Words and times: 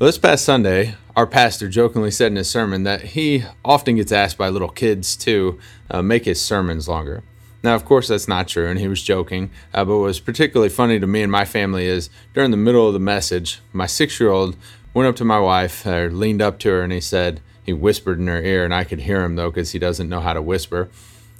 Well, 0.00 0.06
this 0.06 0.16
past 0.16 0.46
Sunday, 0.46 0.94
our 1.14 1.26
pastor 1.26 1.68
jokingly 1.68 2.10
said 2.10 2.32
in 2.32 2.36
his 2.36 2.48
sermon 2.48 2.84
that 2.84 3.02
he 3.02 3.44
often 3.62 3.96
gets 3.96 4.12
asked 4.12 4.38
by 4.38 4.48
little 4.48 4.70
kids 4.70 5.14
to 5.18 5.58
uh, 5.90 6.00
make 6.00 6.24
his 6.24 6.40
sermons 6.40 6.88
longer. 6.88 7.22
Now, 7.62 7.74
of 7.74 7.84
course, 7.84 8.08
that's 8.08 8.26
not 8.26 8.48
true, 8.48 8.66
and 8.66 8.80
he 8.80 8.88
was 8.88 9.02
joking. 9.02 9.50
Uh, 9.74 9.84
but 9.84 9.98
what 9.98 10.04
was 10.04 10.18
particularly 10.18 10.70
funny 10.70 10.98
to 10.98 11.06
me 11.06 11.20
and 11.20 11.30
my 11.30 11.44
family 11.44 11.84
is 11.84 12.08
during 12.32 12.50
the 12.50 12.56
middle 12.56 12.86
of 12.86 12.94
the 12.94 12.98
message, 12.98 13.60
my 13.74 13.84
six 13.84 14.18
year 14.18 14.30
old 14.30 14.56
went 14.94 15.06
up 15.06 15.16
to 15.16 15.24
my 15.26 15.38
wife, 15.38 15.86
uh, 15.86 16.04
leaned 16.04 16.40
up 16.40 16.58
to 16.60 16.70
her, 16.70 16.80
and 16.80 16.94
he 16.94 17.00
said, 17.02 17.42
he 17.62 17.74
whispered 17.74 18.18
in 18.18 18.26
her 18.28 18.40
ear, 18.40 18.64
and 18.64 18.74
I 18.74 18.84
could 18.84 19.00
hear 19.00 19.22
him 19.22 19.36
though 19.36 19.50
because 19.50 19.72
he 19.72 19.78
doesn't 19.78 20.08
know 20.08 20.20
how 20.20 20.32
to 20.32 20.40
whisper. 20.40 20.88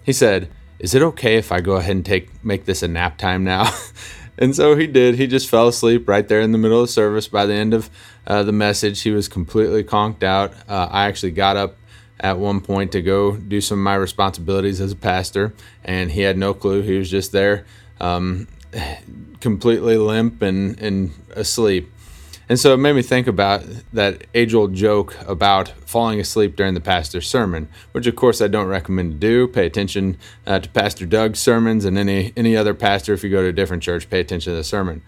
He 0.05 0.13
said, 0.13 0.51
Is 0.79 0.95
it 0.95 1.01
okay 1.01 1.37
if 1.37 1.51
I 1.51 1.63
go 1.63 1.77
ahead 1.77 1.97
and 1.97 2.05
take 2.05 2.45
make 2.45 2.67
this 2.67 2.83
a 2.83 2.89
nap 2.89 3.17
time 3.17 3.43
now? 3.43 3.75
And 4.41 4.57
so 4.57 4.75
he 4.75 4.87
did. 4.87 5.17
He 5.17 5.27
just 5.27 5.51
fell 5.51 5.69
asleep 5.69 6.09
right 6.09 6.27
there 6.27 6.41
in 6.41 6.53
the 6.53 6.59
middle 6.59 6.81
of 6.81 6.89
service. 6.89 7.29
By 7.29 7.45
the 7.45 7.53
end 7.53 7.75
of 7.75 7.91
uh, 8.27 8.43
the 8.43 8.53
message, 8.53 9.03
he 9.03 9.11
was 9.11 9.29
completely 9.29 9.85
conked 9.85 10.25
out. 10.25 10.55
Uh, 10.67 10.89
I 10.91 11.07
actually 11.07 11.33
got 11.33 11.59
up 11.59 11.77
at 12.19 12.39
one 12.39 12.61
point 12.61 12.93
to 12.93 13.03
go 13.03 13.37
do 13.37 13.61
some 13.61 13.79
of 13.79 13.85
my 13.85 13.95
responsibilities 13.95 14.81
as 14.81 14.93
a 14.93 14.97
pastor, 14.97 15.55
and 15.85 16.11
he 16.11 16.23
had 16.23 16.39
no 16.39 16.55
clue. 16.55 16.81
He 16.81 16.97
was 16.97 17.11
just 17.11 17.33
there, 17.33 17.67
um, 18.01 18.49
completely 19.41 19.99
limp 19.99 20.41
and, 20.41 20.79
and 20.81 21.13
asleep. 21.35 21.93
And 22.51 22.59
so 22.59 22.75
it 22.75 22.79
made 22.79 22.95
me 22.95 23.03
think 23.03 23.29
about 23.29 23.63
that 23.93 24.27
age 24.35 24.55
old 24.55 24.75
joke 24.75 25.17
about 25.25 25.69
falling 25.87 26.19
asleep 26.19 26.57
during 26.57 26.75
the 26.75 26.81
pastor's 26.81 27.29
sermon, 27.29 27.69
which 27.93 28.09
of 28.09 28.17
course 28.17 28.43
I 28.43 28.49
don't 28.49 28.67
recommend 28.67 29.13
to 29.13 29.19
do. 29.19 29.47
Pay 29.47 29.67
attention 29.67 30.19
uh, 30.49 30.59
to 30.59 30.69
Pastor 30.69 31.07
Doug's 31.07 31.39
sermons 31.39 31.85
and 31.85 31.97
any, 31.97 32.33
any 32.37 32.57
other 32.57 32.75
pastor. 32.75 33.15
If 33.15 33.23
you 33.23 33.31
go 33.31 33.41
to 33.43 33.51
a 33.51 33.53
different 33.53 33.85
church, 33.85 34.11
pay 34.11 34.19
attention 34.19 34.53
to 34.53 34.57
the 34.57 34.65
sermon. 34.65 35.03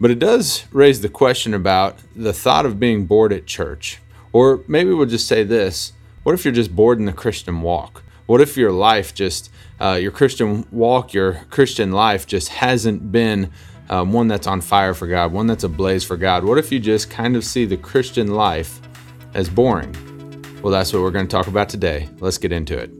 But 0.00 0.10
it 0.10 0.18
does 0.18 0.64
raise 0.72 1.02
the 1.02 1.08
question 1.08 1.54
about 1.54 1.98
the 2.16 2.32
thought 2.32 2.66
of 2.66 2.80
being 2.80 3.06
bored 3.06 3.32
at 3.32 3.46
church. 3.46 4.00
Or 4.32 4.64
maybe 4.66 4.92
we'll 4.92 5.06
just 5.06 5.28
say 5.28 5.44
this 5.44 5.92
what 6.24 6.34
if 6.34 6.44
you're 6.44 6.52
just 6.52 6.74
bored 6.74 6.98
in 6.98 7.04
the 7.04 7.12
Christian 7.12 7.62
walk? 7.62 8.02
What 8.26 8.40
if 8.40 8.56
your 8.56 8.72
life 8.72 9.14
just, 9.14 9.52
uh, 9.78 10.00
your 10.02 10.10
Christian 10.10 10.66
walk, 10.72 11.14
your 11.14 11.44
Christian 11.48 11.92
life 11.92 12.26
just 12.26 12.48
hasn't 12.48 13.12
been 13.12 13.52
um, 13.88 14.12
one 14.12 14.28
that's 14.28 14.46
on 14.46 14.60
fire 14.60 14.94
for 14.94 15.06
God, 15.06 15.32
one 15.32 15.46
that's 15.46 15.64
ablaze 15.64 16.04
for 16.04 16.16
God? 16.16 16.44
What 16.44 16.58
if 16.58 16.70
you 16.72 16.78
just 16.78 17.10
kind 17.10 17.36
of 17.36 17.44
see 17.44 17.64
the 17.64 17.76
Christian 17.76 18.28
life 18.28 18.80
as 19.34 19.48
boring? 19.48 19.94
Well, 20.62 20.72
that's 20.72 20.92
what 20.92 21.02
we're 21.02 21.10
going 21.10 21.26
to 21.26 21.36
talk 21.36 21.48
about 21.48 21.68
today. 21.68 22.08
Let's 22.20 22.38
get 22.38 22.52
into 22.52 22.78
it. 22.78 22.90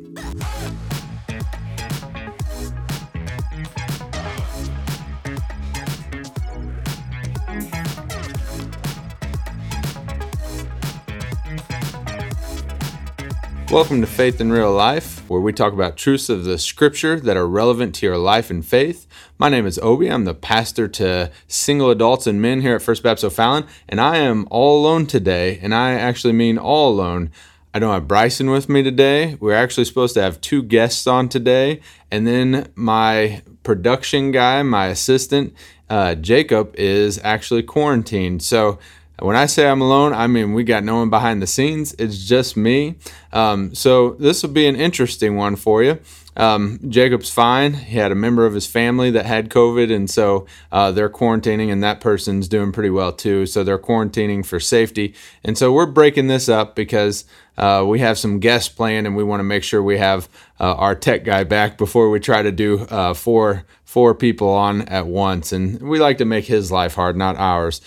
Welcome 13.73 14.03
to 14.03 14.07
Faith 14.07 14.39
in 14.39 14.53
Real 14.53 14.71
Life, 14.71 15.27
where 15.31 15.41
we 15.41 15.51
talk 15.51 15.73
about 15.73 15.97
truths 15.97 16.29
of 16.29 16.45
the 16.45 16.59
scripture 16.59 17.19
that 17.19 17.39
are 17.39 17.49
relevant 17.49 17.95
to 17.95 18.07
your 18.07 18.19
life 18.19 18.51
and 18.51 18.63
faith. 18.63 19.07
My 19.43 19.49
name 19.49 19.67
is 19.67 19.81
Obi. 19.81 20.07
I'm 20.07 20.25
the 20.25 20.35
pastor 20.35 20.87
to 20.87 21.33
single 21.49 21.91
adults 21.91 22.29
and 22.29 22.41
men 22.41 22.61
here 22.61 22.77
at 22.77 22.83
First 22.83 23.03
Baptist 23.03 23.25
O'Fallon, 23.25 23.67
and 23.89 24.01
I 24.01 24.19
am 24.19 24.47
all 24.53 24.81
alone 24.81 25.05
today, 25.05 25.59
and 25.61 25.75
I 25.75 25.95
actually 25.95 26.33
mean 26.33 26.59
all 26.59 26.93
alone. 26.93 27.33
I 27.75 27.81
don't 27.81 27.93
have 27.93 28.07
Bryson 28.07 28.51
with 28.51 28.69
me 28.69 28.85
today. 28.85 29.37
We're 29.41 29.57
actually 29.57 29.87
supposed 29.87 30.15
to 30.15 30.23
have 30.23 30.41
two 30.41 30.63
guests 30.63 31.09
on 31.09 31.29
today, 31.29 31.81
and 32.09 32.25
then 32.25 32.71
my 32.77 33.43
production 33.65 34.31
guy, 34.31 34.63
my 34.63 34.87
assistant, 34.87 35.55
uh, 35.91 36.15
Jacob, 36.15 36.77
is 36.77 37.19
actually 37.25 37.65
quarantined. 37.65 38.45
So 38.45 38.79
when 39.19 39.35
I 39.35 39.47
say 39.47 39.69
I'm 39.69 39.81
alone, 39.81 40.13
I 40.13 40.29
mean 40.29 40.53
we 40.53 40.63
got 40.63 40.85
no 40.85 40.99
one 40.99 41.11
behind 41.11 41.43
the 41.43 41.49
scenes. 41.49 41.97
It's 41.99 42.29
just 42.29 42.57
me. 42.57 42.95
Um, 43.33 43.75
so 43.75 44.11
this 44.21 44.45
will 44.45 44.51
be 44.51 44.69
an 44.69 44.77
interesting 44.77 45.35
one 45.35 45.57
for 45.57 45.83
you. 45.83 45.99
Um, 46.37 46.81
Jacob's 46.89 47.31
fine. 47.31 47.75
He 47.75 47.99
had 47.99 48.13
a 48.13 48.17
member 48.17 48.47
of 48.47 48.55
his 48.55 48.67
family 48.67 49.11
that 49.11 49.27
had 49.27 49.51
COVID, 49.51 49.95
and 49.95 50.09
so 50.09 50.47
uh, 50.71 50.91
they're 50.91 51.11
quarantining, 51.11 51.71
and 51.71 51.83
that 51.83 52.01
person's 52.01 52.49
doing 52.49 52.73
pretty 52.73 52.91
well 52.91 53.13
too. 53.13 53.47
So 53.47 53.63
they're 53.63 53.79
quarantining 53.79 54.45
for 54.45 54.59
safety. 54.59 55.15
And 55.45 55.59
so 55.59 55.73
we're 55.73 55.87
breaking 55.87 56.29
this 56.29 56.49
up 56.49 56.75
because 56.75 57.25
uh, 57.59 57.85
we 57.87 57.99
have 57.99 58.19
some 58.19 58.39
guests 58.41 58.69
playing, 58.69 59.07
and 59.07 59.17
we 59.17 59.25
want 59.25 59.41
to 59.41 59.45
make 59.45 59.63
sure 59.63 59.83
we 59.83 59.99
have 59.99 60.29
uh, 60.59 60.75
our 60.75 60.95
tech 60.95 61.25
guy 61.25 61.45
back 61.45 61.77
before 61.77 62.09
we 62.09 62.21
try 62.21 62.43
to 62.43 62.53
do 62.53 62.81
uh, 62.81 63.15
four 63.15 63.65
four 63.85 64.15
people 64.15 64.49
on 64.49 64.83
at 64.83 65.07
once. 65.07 65.53
And 65.53 65.83
we 65.83 65.99
like 65.99 66.17
to 66.19 66.25
make 66.25 66.47
his 66.47 66.73
life 66.73 66.95
hard, 66.95 67.15
not 67.15 67.37
ours. 67.37 67.83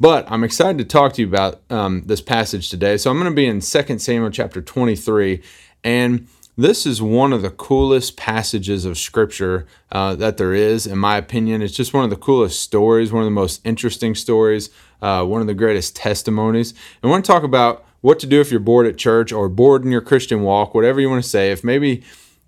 But 0.00 0.24
I'm 0.30 0.42
excited 0.42 0.78
to 0.78 0.84
talk 0.84 1.12
to 1.12 1.20
you 1.20 1.28
about 1.28 1.60
um, 1.68 2.04
this 2.06 2.22
passage 2.22 2.70
today. 2.70 2.96
So 2.96 3.10
I'm 3.10 3.18
going 3.18 3.30
to 3.30 3.36
be 3.36 3.44
in 3.44 3.60
2 3.60 3.98
Samuel 3.98 4.30
chapter 4.30 4.62
23. 4.62 5.42
And 5.84 6.26
this 6.56 6.84
is 6.86 7.00
one 7.00 7.32
of 7.32 7.42
the 7.42 7.50
coolest 7.50 8.16
passages 8.16 8.84
of 8.84 8.98
scripture 8.98 9.66
uh, 9.92 10.14
that 10.16 10.36
there 10.36 10.52
is, 10.52 10.86
in 10.86 10.98
my 10.98 11.16
opinion. 11.16 11.62
It's 11.62 11.74
just 11.74 11.94
one 11.94 12.04
of 12.04 12.10
the 12.10 12.16
coolest 12.16 12.60
stories, 12.60 13.12
one 13.12 13.22
of 13.22 13.26
the 13.26 13.30
most 13.30 13.60
interesting 13.64 14.14
stories, 14.14 14.70
uh, 15.00 15.24
one 15.24 15.40
of 15.40 15.46
the 15.46 15.54
greatest 15.54 15.96
testimonies. 15.96 16.70
And 16.70 17.08
I 17.08 17.12
want 17.12 17.24
to 17.24 17.32
talk 17.32 17.42
about 17.42 17.84
what 18.00 18.18
to 18.20 18.26
do 18.26 18.40
if 18.40 18.50
you're 18.50 18.60
bored 18.60 18.86
at 18.86 18.98
church 18.98 19.32
or 19.32 19.48
bored 19.48 19.84
in 19.84 19.92
your 19.92 20.00
Christian 20.00 20.42
walk, 20.42 20.74
whatever 20.74 21.00
you 21.00 21.10
want 21.10 21.22
to 21.22 21.28
say. 21.28 21.50
If 21.50 21.64
maybe 21.64 22.02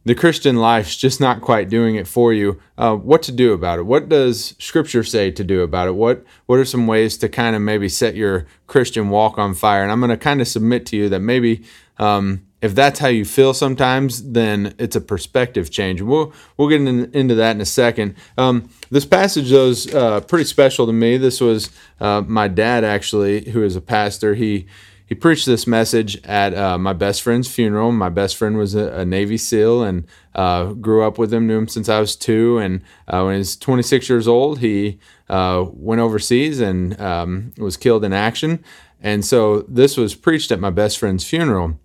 the 0.04 0.14
Christian 0.14 0.56
life's 0.56 0.96
just 0.96 1.20
not 1.20 1.40
quite 1.40 1.69
doing 1.69 1.94
it 1.94 2.08
for 2.08 2.32
you, 2.32 2.60
uh, 2.76 2.96
what 2.96 3.22
to 3.22 3.32
do 3.32 3.52
about 3.52 3.78
it? 3.78 3.86
What 3.86 4.08
does 4.08 4.54
Scripture 4.58 5.04
say 5.04 5.30
to 5.30 5.44
do 5.44 5.62
about 5.62 5.88
it? 5.88 5.94
What 5.94 6.24
What 6.46 6.58
are 6.58 6.64
some 6.64 6.86
ways 6.86 7.16
to 7.19 7.28
kind 7.28 7.54
of 7.54 7.62
maybe 7.62 7.88
set 7.88 8.16
your 8.16 8.46
Christian 8.66 9.10
walk 9.10 9.38
on 9.38 9.54
fire? 9.54 9.82
And 9.82 9.92
I'm 9.92 10.00
going 10.00 10.10
to 10.10 10.16
kind 10.16 10.40
of 10.40 10.48
submit 10.48 10.86
to 10.86 10.96
you 10.96 11.08
that 11.08 11.20
maybe 11.20 11.64
um, 11.98 12.46
if 12.62 12.76
that's 12.76 13.00
how 13.00 13.08
you 13.08 13.24
feel 13.24 13.52
sometimes, 13.52 14.32
then 14.32 14.74
it's 14.78 14.94
a 14.94 15.00
perspective 15.00 15.70
change. 15.70 16.00
We'll 16.00 16.32
we'll 16.56 16.68
get 16.68 16.80
in, 16.80 17.12
into 17.12 17.34
that 17.34 17.56
in 17.56 17.60
a 17.60 17.66
second. 17.66 18.14
Um, 18.38 18.70
this 18.90 19.04
passage 19.04 19.50
though 19.50 19.66
is 19.66 19.92
uh, 19.92 20.20
pretty 20.20 20.44
special 20.44 20.86
to 20.86 20.92
me. 20.92 21.18
This 21.18 21.40
was 21.40 21.70
uh, 22.00 22.22
my 22.24 22.48
dad 22.48 22.84
actually, 22.84 23.50
who 23.50 23.64
is 23.64 23.74
a 23.74 23.80
pastor. 23.80 24.36
He 24.36 24.66
he 25.12 25.16
preached 25.16 25.44
this 25.44 25.66
message 25.66 26.24
at 26.24 26.54
uh, 26.54 26.78
my 26.78 26.94
best 26.94 27.20
friend's 27.20 27.46
funeral. 27.46 27.92
My 27.92 28.08
best 28.08 28.36
friend 28.36 28.56
was 28.56 28.74
a, 28.74 29.00
a 29.00 29.04
Navy 29.04 29.36
SEAL 29.36 29.82
and 29.82 30.06
uh, 30.34 30.72
grew 30.72 31.02
up 31.02 31.18
with 31.18 31.34
him, 31.34 31.46
knew 31.46 31.58
him 31.58 31.68
since 31.68 31.90
I 31.90 32.00
was 32.00 32.16
two. 32.16 32.56
And 32.56 32.80
uh, 33.08 33.22
when 33.24 33.34
he 33.34 33.38
was 33.38 33.56
26 33.56 34.08
years 34.08 34.26
old, 34.26 34.60
he 34.60 35.00
uh, 35.28 35.66
went 35.70 36.00
overseas 36.00 36.60
and 36.60 36.98
um, 36.98 37.52
was 37.58 37.76
killed 37.76 38.04
in 38.04 38.14
action. 38.14 38.64
And 39.02 39.22
so 39.22 39.62
this 39.62 39.98
was 39.98 40.14
preached 40.14 40.50
at 40.50 40.60
my 40.60 40.70
best 40.70 40.98
friend's 40.98 41.24
funeral. 41.24 41.78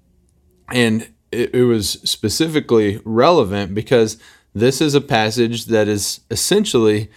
And 0.72 1.10
it, 1.32 1.54
it 1.54 1.64
was 1.64 1.92
specifically 2.04 3.02
relevant 3.06 3.74
because 3.74 4.18
this 4.54 4.82
is 4.82 4.96
a 4.96 5.02
passage 5.02 5.66
that 5.66 5.88
is 5.88 6.22
essentially 6.32 7.10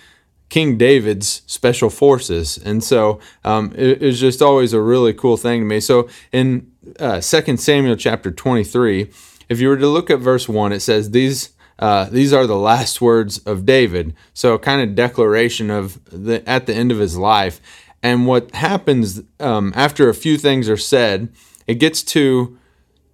King 0.48 0.76
David's 0.76 1.42
special 1.46 1.90
forces. 1.90 2.58
And 2.58 2.82
so 2.82 3.20
um, 3.44 3.72
it, 3.76 4.00
was 4.00 4.20
just 4.20 4.42
always 4.42 4.72
a 4.72 4.80
really 4.80 5.14
cool 5.14 5.36
thing 5.36 5.60
to 5.60 5.64
me. 5.64 5.80
So 5.80 6.08
in 6.32 6.70
uh, 6.98 7.20
2 7.20 7.56
Samuel 7.56 7.96
chapter 7.96 8.30
23, 8.30 9.10
if 9.48 9.60
you 9.60 9.68
were 9.68 9.76
to 9.76 9.86
look 9.86 10.10
at 10.10 10.18
verse 10.18 10.48
1, 10.48 10.72
it 10.72 10.80
says, 10.80 11.12
These 11.12 11.50
uh, 11.80 12.04
these 12.10 12.32
are 12.32 12.46
the 12.46 12.58
last 12.58 13.00
words 13.00 13.38
of 13.38 13.64
David. 13.64 14.14
So, 14.34 14.58
kind 14.58 14.82
of 14.82 14.94
declaration 14.94 15.70
of 15.70 15.98
the 16.04 16.46
at 16.48 16.66
the 16.66 16.74
end 16.74 16.92
of 16.92 16.98
his 16.98 17.16
life. 17.16 17.58
And 18.02 18.26
what 18.26 18.54
happens 18.54 19.22
um, 19.40 19.72
after 19.74 20.08
a 20.08 20.14
few 20.14 20.36
things 20.36 20.68
are 20.68 20.76
said, 20.76 21.32
it 21.66 21.76
gets 21.76 22.02
to 22.02 22.58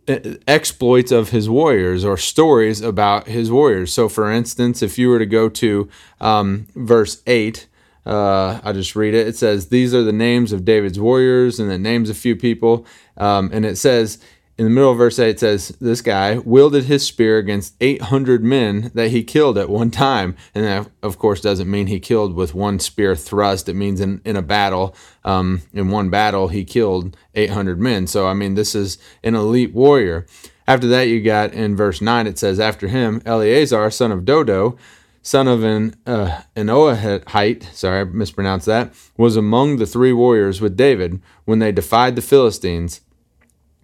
exploits 0.09 1.11
of 1.11 1.31
his 1.31 1.49
warriors 1.49 2.05
or 2.05 2.17
stories 2.17 2.81
about 2.81 3.27
his 3.27 3.51
warriors. 3.51 3.93
So, 3.93 4.09
for 4.09 4.31
instance, 4.31 4.83
if 4.83 4.99
you 4.99 5.09
were 5.09 5.19
to 5.19 5.27
go 5.27 5.49
to 5.49 5.89
um, 6.21 6.67
verse 6.75 7.23
8, 7.27 7.67
uh, 8.05 8.61
I'll 8.63 8.73
just 8.73 8.95
read 8.95 9.15
it. 9.15 9.27
It 9.27 9.37
says, 9.37 9.69
These 9.69 9.93
are 9.95 10.03
the 10.03 10.13
names 10.13 10.53
of 10.53 10.65
David's 10.65 11.01
warriors, 11.01 11.59
and 11.59 11.71
it 11.73 11.79
names 11.79 12.09
a 12.09 12.15
few 12.15 12.37
people. 12.37 12.87
Um, 13.17 13.51
and 13.53 13.67
it 13.67 13.77
says, 13.77 14.19
in 14.59 14.65
the 14.65 14.71
middle 14.71 14.91
of 14.91 14.99
verse 14.99 15.19
8 15.19 15.29
it 15.29 15.41
says 15.41 15.69
this 15.81 16.01
guy 16.01 16.39
wielded 16.39 16.85
his 16.85 17.05
spear 17.05 17.39
against 17.39 17.75
800 17.81 18.43
men 18.43 18.91
that 18.95 19.11
he 19.11 19.23
killed 19.23 19.59
at 19.59 19.69
one 19.69 19.91
time 19.91 20.37
and 20.55 20.65
that 20.65 20.91
of 21.03 21.19
course 21.19 21.41
doesn't 21.41 21.71
mean 21.71 21.89
he 21.89 22.01
killed 22.01 22.35
with 22.35 22.55
one 22.55 22.79
spear 22.79 23.15
thrust 23.15 23.69
it 23.69 23.75
means 23.75 24.01
in, 24.01 24.21
in 24.25 24.37
a 24.37 24.43
battle 24.43 24.95
um, 25.27 25.61
in 25.75 25.91
one 25.91 26.09
battle 26.09 26.49
he 26.49 26.65
killed 26.65 27.17
800 27.35 27.79
men. 27.79 28.07
So 28.07 28.27
i 28.27 28.33
mean 28.33 28.55
this 28.55 28.75
is 28.75 28.97
an 29.23 29.35
elite 29.35 29.75
warrior. 29.75 30.27
After 30.67 30.87
that 30.89 31.09
you 31.09 31.21
got 31.21 31.53
in 31.53 31.77
verse 31.77 32.01
9 32.01 32.27
it 32.27 32.39
says 32.39 32.59
after 32.59 32.89
him 32.89 33.21
eleazar 33.27 33.91
son 33.91 34.13
of 34.13 34.25
dodo 34.25 34.79
son 35.27 35.49
of 35.49 35.65
an 35.65 35.93
uh, 36.07 36.43
Anoahite, 36.55 37.65
sorry, 37.75 38.03
I 38.03 38.05
mispronounced 38.05 38.67
that, 38.67 38.95
was 39.17 39.37
among 39.37 39.77
the 39.77 39.87
three 39.87 40.13
warriors 40.13 40.61
with 40.61 40.77
David 40.77 41.21
when 41.45 41.59
they 41.59 41.73
defied 41.73 42.15
the 42.15 42.23
Philistines. 42.23 43.01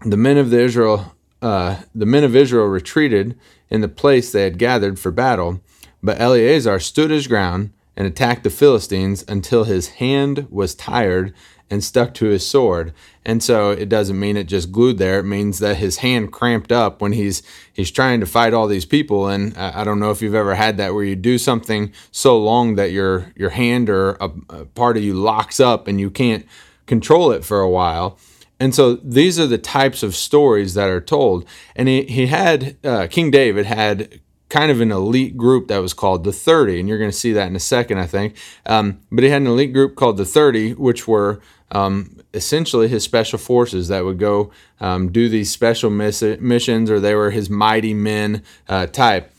The 0.02 0.16
men 0.16 0.38
of 0.38 0.50
the 0.50 0.60
Israel, 0.60 1.16
uh, 1.42 1.82
the 1.96 2.06
men 2.06 2.22
of 2.22 2.36
Israel 2.36 2.66
retreated 2.66 3.36
in 3.70 3.80
the 3.80 3.88
place 3.88 4.30
they 4.30 4.44
had 4.44 4.56
gathered 4.56 5.00
for 5.00 5.10
battle, 5.10 5.60
but 6.00 6.20
Eleazar 6.20 6.78
stood 6.78 7.10
his 7.10 7.26
ground 7.26 7.72
and 7.96 8.06
attacked 8.06 8.44
the 8.44 8.50
Philistines 8.50 9.24
until 9.28 9.64
his 9.64 9.88
hand 9.88 10.46
was 10.50 10.74
tired 10.74 11.34
and 11.70 11.82
stuck 11.82 12.12
to 12.12 12.26
his 12.26 12.46
sword. 12.46 12.92
And 13.24 13.42
so 13.42 13.70
it 13.70 13.88
doesn't 13.88 14.20
mean 14.20 14.36
it 14.36 14.44
just 14.44 14.72
glued 14.72 14.98
there. 14.98 15.20
It 15.20 15.24
means 15.24 15.58
that 15.60 15.78
his 15.78 15.98
hand 15.98 16.30
cramped 16.30 16.70
up 16.70 17.00
when 17.00 17.12
he's 17.12 17.42
he's 17.72 17.90
trying 17.90 18.20
to 18.20 18.26
fight 18.26 18.52
all 18.52 18.66
these 18.66 18.84
people. 18.84 19.26
And 19.26 19.56
I, 19.56 19.82
don't 19.82 19.98
know 19.98 20.10
if 20.10 20.20
you've 20.20 20.34
ever 20.34 20.54
had 20.54 20.76
that 20.76 20.92
where 20.92 21.04
you 21.04 21.16
do 21.16 21.38
something 21.38 21.92
so 22.10 22.38
long 22.38 22.74
that 22.74 22.90
your 22.90 23.32
your 23.36 23.50
hand 23.50 23.88
or 23.88 24.12
a, 24.20 24.30
a 24.50 24.64
part 24.66 24.98
of 24.98 25.02
you 25.02 25.14
locks 25.14 25.60
up 25.60 25.88
and 25.88 25.98
you 25.98 26.10
can't 26.10 26.46
control 26.86 27.30
it 27.32 27.42
for 27.42 27.60
a 27.60 27.70
while. 27.70 28.18
And 28.62 28.74
so 28.74 28.94
these 28.94 29.40
are 29.40 29.46
the 29.48 29.58
types 29.58 30.04
of 30.04 30.14
stories 30.14 30.74
that 30.74 30.88
are 30.88 31.00
told. 31.00 31.44
And 31.74 31.88
he, 31.88 32.02
he 32.04 32.26
had, 32.28 32.76
uh, 32.84 33.08
King 33.10 33.32
David 33.32 33.66
had 33.66 34.20
kind 34.52 34.70
of 34.70 34.82
an 34.82 34.92
elite 34.92 35.34
group 35.34 35.68
that 35.68 35.78
was 35.78 35.94
called 35.94 36.24
the 36.24 36.32
30. 36.32 36.78
And 36.78 36.86
you're 36.86 36.98
going 36.98 37.10
to 37.10 37.16
see 37.16 37.32
that 37.32 37.46
in 37.46 37.56
a 37.56 37.60
second, 37.60 37.98
I 37.98 38.06
think. 38.06 38.36
Um, 38.66 39.00
but 39.10 39.24
he 39.24 39.30
had 39.30 39.40
an 39.40 39.48
elite 39.48 39.72
group 39.72 39.96
called 39.96 40.18
the 40.18 40.26
30, 40.26 40.74
which 40.74 41.08
were 41.08 41.40
um, 41.70 42.18
essentially 42.34 42.86
his 42.86 43.02
special 43.02 43.38
forces 43.38 43.88
that 43.88 44.04
would 44.04 44.18
go 44.18 44.50
um, 44.78 45.10
do 45.10 45.30
these 45.30 45.50
special 45.50 45.88
miss- 45.88 46.22
missions, 46.38 46.90
or 46.90 47.00
they 47.00 47.14
were 47.14 47.30
his 47.30 47.48
mighty 47.48 47.94
men 47.94 48.42
uh, 48.68 48.86
type. 48.86 49.32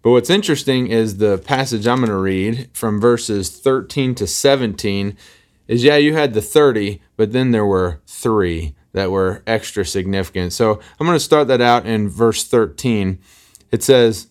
But 0.00 0.12
what's 0.12 0.30
interesting 0.30 0.86
is 0.86 1.18
the 1.18 1.36
passage 1.36 1.86
I'm 1.86 1.98
going 1.98 2.08
to 2.08 2.16
read 2.16 2.70
from 2.72 3.02
verses 3.02 3.50
13 3.50 4.14
to 4.14 4.26
17 4.26 5.14
is 5.68 5.84
yeah, 5.84 5.96
you 5.96 6.14
had 6.14 6.32
the 6.32 6.42
30, 6.42 7.02
but 7.18 7.32
then 7.32 7.50
there 7.50 7.66
were 7.66 8.00
three 8.06 8.74
that 8.92 9.10
were 9.10 9.42
extra 9.46 9.84
significant. 9.84 10.54
So 10.54 10.80
I'm 10.98 11.06
going 11.06 11.16
to 11.16 11.20
start 11.20 11.48
that 11.48 11.60
out 11.60 11.84
in 11.84 12.08
verse 12.08 12.44
13. 12.44 13.18
It 13.70 13.82
says, 13.82 14.28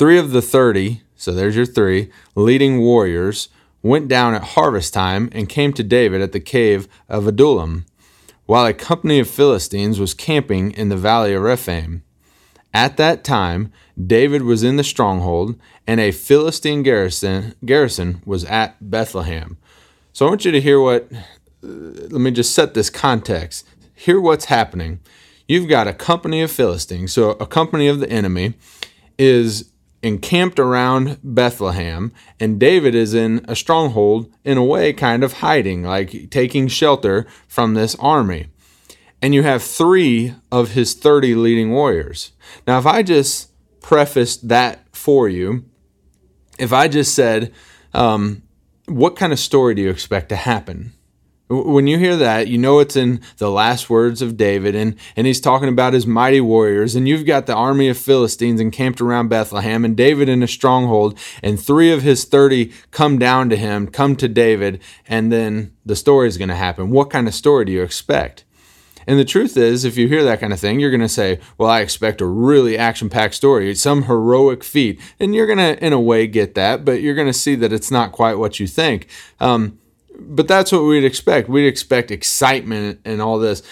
Three 0.00 0.16
of 0.16 0.30
the 0.30 0.40
30, 0.40 1.02
so 1.14 1.30
there's 1.30 1.56
your 1.56 1.66
three, 1.66 2.10
leading 2.34 2.80
warriors 2.80 3.50
went 3.82 4.08
down 4.08 4.32
at 4.32 4.42
harvest 4.56 4.94
time 4.94 5.28
and 5.30 5.46
came 5.46 5.74
to 5.74 5.82
David 5.82 6.22
at 6.22 6.32
the 6.32 6.40
cave 6.40 6.88
of 7.06 7.26
Adullam, 7.26 7.84
while 8.46 8.64
a 8.64 8.72
company 8.72 9.18
of 9.18 9.28
Philistines 9.28 10.00
was 10.00 10.14
camping 10.14 10.70
in 10.70 10.88
the 10.88 10.96
valley 10.96 11.34
of 11.34 11.42
Rephaim. 11.42 12.02
At 12.72 12.96
that 12.96 13.24
time, 13.24 13.74
David 14.02 14.40
was 14.40 14.62
in 14.62 14.76
the 14.76 14.84
stronghold, 14.84 15.60
and 15.86 16.00
a 16.00 16.12
Philistine 16.12 16.82
garrison, 16.82 17.54
garrison 17.62 18.22
was 18.24 18.46
at 18.46 18.76
Bethlehem. 18.80 19.58
So 20.14 20.24
I 20.24 20.30
want 20.30 20.46
you 20.46 20.52
to 20.52 20.62
hear 20.62 20.80
what, 20.80 21.12
uh, 21.12 21.66
let 22.08 22.22
me 22.22 22.30
just 22.30 22.54
set 22.54 22.72
this 22.72 22.88
context. 22.88 23.68
Hear 23.94 24.18
what's 24.18 24.46
happening. 24.46 25.00
You've 25.46 25.68
got 25.68 25.88
a 25.88 25.92
company 25.92 26.40
of 26.40 26.50
Philistines, 26.50 27.12
so 27.12 27.32
a 27.32 27.46
company 27.46 27.86
of 27.86 28.00
the 28.00 28.08
enemy 28.08 28.54
is 29.18 29.70
encamped 30.02 30.58
around 30.58 31.18
Bethlehem, 31.22 32.12
and 32.38 32.58
David 32.58 32.94
is 32.94 33.14
in 33.14 33.44
a 33.46 33.54
stronghold, 33.54 34.32
in 34.44 34.56
a 34.56 34.64
way, 34.64 34.92
kind 34.92 35.22
of 35.22 35.34
hiding, 35.34 35.82
like 35.82 36.30
taking 36.30 36.68
shelter 36.68 37.26
from 37.46 37.74
this 37.74 37.94
army. 37.96 38.48
And 39.22 39.34
you 39.34 39.42
have 39.42 39.62
three 39.62 40.34
of 40.50 40.70
his 40.70 40.94
30 40.94 41.34
leading 41.34 41.70
warriors. 41.72 42.32
Now, 42.66 42.78
if 42.78 42.86
I 42.86 43.02
just 43.02 43.50
prefaced 43.82 44.48
that 44.48 44.86
for 44.92 45.28
you, 45.28 45.64
if 46.58 46.72
I 46.72 46.88
just 46.88 47.14
said, 47.14 47.52
um, 47.92 48.42
what 48.86 49.16
kind 49.16 49.32
of 49.32 49.38
story 49.38 49.74
do 49.74 49.82
you 49.82 49.90
expect 49.90 50.30
to 50.30 50.36
happen? 50.36 50.92
When 51.52 51.88
you 51.88 51.98
hear 51.98 52.14
that, 52.14 52.46
you 52.46 52.58
know 52.58 52.78
it's 52.78 52.94
in 52.94 53.20
the 53.38 53.50
last 53.50 53.90
words 53.90 54.22
of 54.22 54.36
David, 54.36 54.76
and, 54.76 54.94
and 55.16 55.26
he's 55.26 55.40
talking 55.40 55.68
about 55.68 55.94
his 55.94 56.06
mighty 56.06 56.40
warriors, 56.40 56.94
and 56.94 57.08
you've 57.08 57.26
got 57.26 57.46
the 57.46 57.56
army 57.56 57.88
of 57.88 57.98
Philistines 57.98 58.60
encamped 58.60 59.00
around 59.00 59.30
Bethlehem, 59.30 59.84
and 59.84 59.96
David 59.96 60.28
in 60.28 60.44
a 60.44 60.46
stronghold, 60.46 61.18
and 61.42 61.58
three 61.58 61.90
of 61.90 62.02
his 62.02 62.24
30 62.24 62.72
come 62.92 63.18
down 63.18 63.50
to 63.50 63.56
him, 63.56 63.88
come 63.88 64.14
to 64.14 64.28
David, 64.28 64.80
and 65.08 65.32
then 65.32 65.72
the 65.84 65.96
story 65.96 66.28
is 66.28 66.38
going 66.38 66.50
to 66.50 66.54
happen. 66.54 66.90
What 66.90 67.10
kind 67.10 67.26
of 67.26 67.34
story 67.34 67.64
do 67.64 67.72
you 67.72 67.82
expect? 67.82 68.44
And 69.08 69.18
the 69.18 69.24
truth 69.24 69.56
is, 69.56 69.84
if 69.84 69.96
you 69.96 70.06
hear 70.06 70.22
that 70.22 70.38
kind 70.38 70.52
of 70.52 70.60
thing, 70.60 70.78
you're 70.78 70.90
going 70.92 71.00
to 71.00 71.08
say, 71.08 71.40
Well, 71.58 71.68
I 71.68 71.80
expect 71.80 72.20
a 72.20 72.26
really 72.26 72.78
action 72.78 73.08
packed 73.08 73.34
story, 73.34 73.74
some 73.74 74.04
heroic 74.04 74.62
feat. 74.62 75.00
And 75.18 75.34
you're 75.34 75.48
going 75.48 75.58
to, 75.58 75.84
in 75.84 75.92
a 75.92 76.00
way, 76.00 76.28
get 76.28 76.54
that, 76.54 76.84
but 76.84 77.00
you're 77.00 77.16
going 77.16 77.26
to 77.26 77.32
see 77.32 77.56
that 77.56 77.72
it's 77.72 77.90
not 77.90 78.12
quite 78.12 78.34
what 78.34 78.60
you 78.60 78.68
think. 78.68 79.08
Um, 79.40 79.79
but 80.20 80.48
that's 80.48 80.72
what 80.72 80.84
we'd 80.84 81.04
expect. 81.04 81.48
We'd 81.48 81.66
expect 81.66 82.10
excitement 82.10 83.00
and 83.04 83.20
all 83.20 83.38
this. 83.38 83.62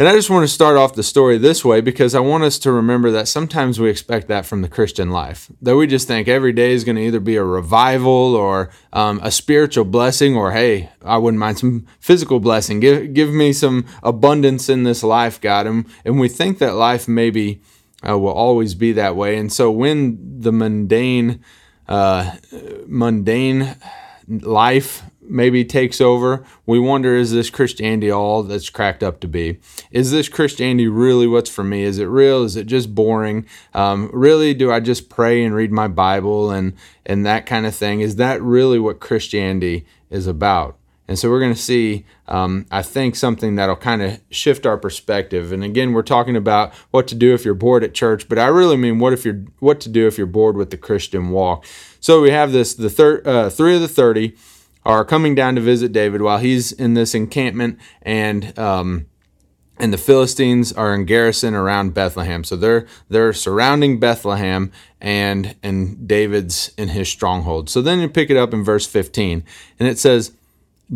And 0.00 0.08
I 0.08 0.14
just 0.14 0.30
want 0.30 0.44
to 0.44 0.48
start 0.48 0.78
off 0.78 0.94
the 0.94 1.02
story 1.02 1.36
this 1.36 1.62
way 1.62 1.82
because 1.82 2.14
I 2.14 2.20
want 2.20 2.42
us 2.42 2.58
to 2.60 2.72
remember 2.72 3.10
that 3.10 3.28
sometimes 3.28 3.78
we 3.78 3.90
expect 3.90 4.28
that 4.28 4.46
from 4.46 4.62
the 4.62 4.68
Christian 4.68 5.10
life. 5.10 5.50
That 5.60 5.76
we 5.76 5.86
just 5.86 6.08
think 6.08 6.26
every 6.26 6.54
day 6.54 6.72
is 6.72 6.84
going 6.84 6.96
to 6.96 7.02
either 7.02 7.20
be 7.20 7.36
a 7.36 7.44
revival 7.44 8.34
or 8.34 8.70
um, 8.94 9.20
a 9.22 9.30
spiritual 9.30 9.84
blessing, 9.84 10.34
or 10.34 10.52
hey, 10.52 10.88
I 11.04 11.18
wouldn't 11.18 11.38
mind 11.38 11.58
some 11.58 11.86
physical 11.98 12.40
blessing. 12.40 12.80
Give, 12.80 13.12
give 13.12 13.28
me 13.28 13.52
some 13.52 13.84
abundance 14.02 14.70
in 14.70 14.84
this 14.84 15.02
life, 15.02 15.38
God. 15.38 15.66
And, 15.66 15.84
and 16.02 16.18
we 16.18 16.28
think 16.30 16.60
that 16.60 16.76
life 16.76 17.06
maybe 17.06 17.60
uh, 18.08 18.18
will 18.18 18.32
always 18.32 18.74
be 18.74 18.92
that 18.92 19.16
way. 19.16 19.36
And 19.36 19.52
so 19.52 19.70
when 19.70 20.40
the 20.40 20.50
mundane, 20.50 21.44
uh, 21.86 22.36
mundane 22.86 23.76
life 24.26 25.02
maybe 25.30 25.64
takes 25.64 26.00
over, 26.00 26.44
we 26.66 26.78
wonder 26.78 27.14
is 27.14 27.32
this 27.32 27.50
Christianity 27.50 28.10
all 28.10 28.42
that's 28.42 28.70
cracked 28.70 29.02
up 29.02 29.20
to 29.20 29.28
be? 29.28 29.58
Is 29.90 30.10
this 30.10 30.28
Christianity 30.28 30.88
really 30.88 31.26
what's 31.26 31.50
for 31.50 31.64
me? 31.64 31.82
Is 31.82 31.98
it 31.98 32.04
real? 32.04 32.42
Is 32.42 32.56
it 32.56 32.66
just 32.66 32.94
boring? 32.94 33.46
Um, 33.74 34.10
really, 34.12 34.54
do 34.54 34.72
I 34.72 34.80
just 34.80 35.08
pray 35.08 35.44
and 35.44 35.54
read 35.54 35.72
my 35.72 35.88
Bible 35.88 36.50
and, 36.50 36.74
and 37.06 37.24
that 37.26 37.46
kind 37.46 37.66
of 37.66 37.74
thing? 37.74 38.00
Is 38.00 38.16
that 38.16 38.42
really 38.42 38.78
what 38.78 39.00
Christianity 39.00 39.86
is 40.10 40.26
about? 40.26 40.76
And 41.10 41.18
so 41.18 41.28
we're 41.28 41.40
going 41.40 41.52
to 41.52 41.60
see, 41.60 42.04
um, 42.28 42.66
I 42.70 42.82
think, 42.82 43.16
something 43.16 43.56
that'll 43.56 43.74
kind 43.74 44.00
of 44.00 44.20
shift 44.30 44.64
our 44.64 44.78
perspective. 44.78 45.50
And 45.50 45.64
again, 45.64 45.92
we're 45.92 46.02
talking 46.02 46.36
about 46.36 46.72
what 46.92 47.08
to 47.08 47.16
do 47.16 47.34
if 47.34 47.44
you're 47.44 47.52
bored 47.52 47.82
at 47.82 47.94
church, 47.94 48.28
but 48.28 48.38
I 48.38 48.46
really 48.46 48.76
mean 48.76 49.00
what 49.00 49.12
if 49.12 49.24
you're 49.24 49.42
what 49.58 49.80
to 49.80 49.88
do 49.88 50.06
if 50.06 50.16
you're 50.16 50.28
bored 50.28 50.56
with 50.56 50.70
the 50.70 50.76
Christian 50.76 51.30
walk. 51.30 51.66
So 51.98 52.22
we 52.22 52.30
have 52.30 52.52
this: 52.52 52.74
the 52.74 52.88
thir- 52.88 53.22
uh, 53.24 53.50
three 53.50 53.74
of 53.74 53.80
the 53.80 53.88
thirty 53.88 54.36
are 54.84 55.04
coming 55.04 55.34
down 55.34 55.54
to 55.56 55.60
visit 55.60 55.92
David 55.92 56.22
while 56.22 56.38
he's 56.38 56.72
in 56.72 56.94
this 56.94 57.14
encampment, 57.14 57.78
and 58.02 58.58
um, 58.58 59.06
and 59.78 59.92
the 59.92 59.98
Philistines 59.98 60.72
are 60.72 60.94
in 60.94 61.06
garrison 61.06 61.54
around 61.54 61.94
Bethlehem. 61.94 62.44
So 62.44 62.56
they're 62.56 62.86
they're 63.08 63.32
surrounding 63.32 63.98
Bethlehem, 63.98 64.72
and 65.00 65.56
and 65.62 66.06
David's 66.06 66.72
in 66.76 66.88
his 66.88 67.08
stronghold. 67.08 67.70
So 67.70 67.82
then 67.82 68.00
you 68.00 68.08
pick 68.08 68.30
it 68.30 68.36
up 68.36 68.52
in 68.52 68.64
verse 68.64 68.86
15, 68.86 69.44
and 69.78 69.88
it 69.88 69.98
says, 69.98 70.32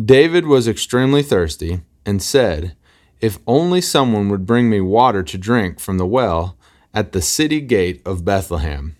David 0.03 0.45
was 0.45 0.67
extremely 0.67 1.23
thirsty 1.23 1.81
and 2.05 2.21
said, 2.21 2.75
If 3.21 3.39
only 3.47 3.79
someone 3.81 4.29
would 4.29 4.45
bring 4.45 4.69
me 4.69 4.81
water 4.81 5.23
to 5.23 5.37
drink 5.37 5.79
from 5.79 5.97
the 5.97 6.05
well 6.05 6.57
at 6.93 7.11
the 7.11 7.21
city 7.21 7.61
gate 7.61 8.01
of 8.05 8.25
Bethlehem. 8.25 8.97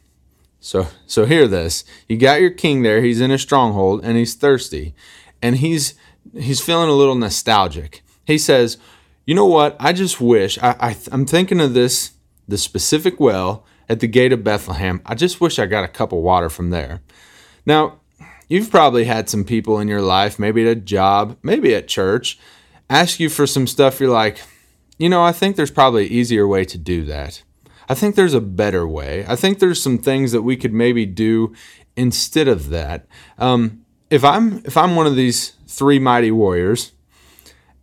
So 0.65 0.87
so 1.05 1.25
hear 1.25 1.47
this. 1.47 1.83
You 2.09 2.17
got 2.17 2.41
your 2.41 2.49
king 2.49 2.81
there, 2.81 3.03
he's 3.03 3.21
in 3.21 3.29
a 3.29 3.37
stronghold 3.37 4.03
and 4.03 4.17
he's 4.17 4.33
thirsty. 4.33 4.95
And 5.39 5.57
he's 5.57 5.93
he's 6.33 6.59
feeling 6.59 6.89
a 6.89 6.93
little 6.93 7.13
nostalgic. 7.13 8.03
He 8.25 8.39
says, 8.39 8.77
"You 9.27 9.35
know 9.35 9.45
what? 9.45 9.75
I 9.79 9.93
just 9.93 10.19
wish 10.19 10.57
I, 10.57 10.75
I 10.79 10.97
I'm 11.11 11.27
thinking 11.27 11.61
of 11.61 11.75
this 11.75 12.13
the 12.47 12.57
specific 12.57 13.19
well 13.19 13.63
at 13.87 13.99
the 13.99 14.07
gate 14.07 14.33
of 14.33 14.43
Bethlehem. 14.43 15.01
I 15.05 15.13
just 15.13 15.39
wish 15.39 15.59
I 15.59 15.67
got 15.67 15.83
a 15.83 15.87
cup 15.87 16.11
of 16.11 16.19
water 16.23 16.49
from 16.49 16.71
there." 16.71 17.03
Now, 17.67 17.99
you've 18.49 18.71
probably 18.71 19.03
had 19.03 19.29
some 19.29 19.43
people 19.43 19.79
in 19.79 19.87
your 19.87 20.01
life, 20.01 20.39
maybe 20.39 20.63
at 20.63 20.77
a 20.77 20.81
job, 20.81 21.37
maybe 21.43 21.75
at 21.75 21.87
church, 21.87 22.39
ask 22.89 23.19
you 23.19 23.29
for 23.29 23.45
some 23.45 23.67
stuff 23.67 23.99
you're 23.99 24.09
like, 24.09 24.41
"You 24.97 25.09
know, 25.09 25.23
I 25.23 25.31
think 25.31 25.57
there's 25.57 25.69
probably 25.69 26.07
an 26.07 26.11
easier 26.11 26.47
way 26.47 26.65
to 26.65 26.79
do 26.79 27.05
that." 27.05 27.43
I 27.87 27.93
think 27.93 28.15
there's 28.15 28.33
a 28.33 28.41
better 28.41 28.87
way. 28.87 29.25
I 29.27 29.35
think 29.35 29.59
there's 29.59 29.81
some 29.81 29.97
things 29.97 30.31
that 30.31 30.41
we 30.41 30.57
could 30.57 30.73
maybe 30.73 31.05
do 31.05 31.53
instead 31.95 32.47
of 32.47 32.69
that. 32.69 33.07
Um, 33.37 33.85
if 34.09 34.23
I'm 34.23 34.61
if 34.65 34.77
I'm 34.77 34.95
one 34.95 35.07
of 35.07 35.15
these 35.15 35.55
three 35.67 35.99
mighty 35.99 36.31
warriors, 36.31 36.91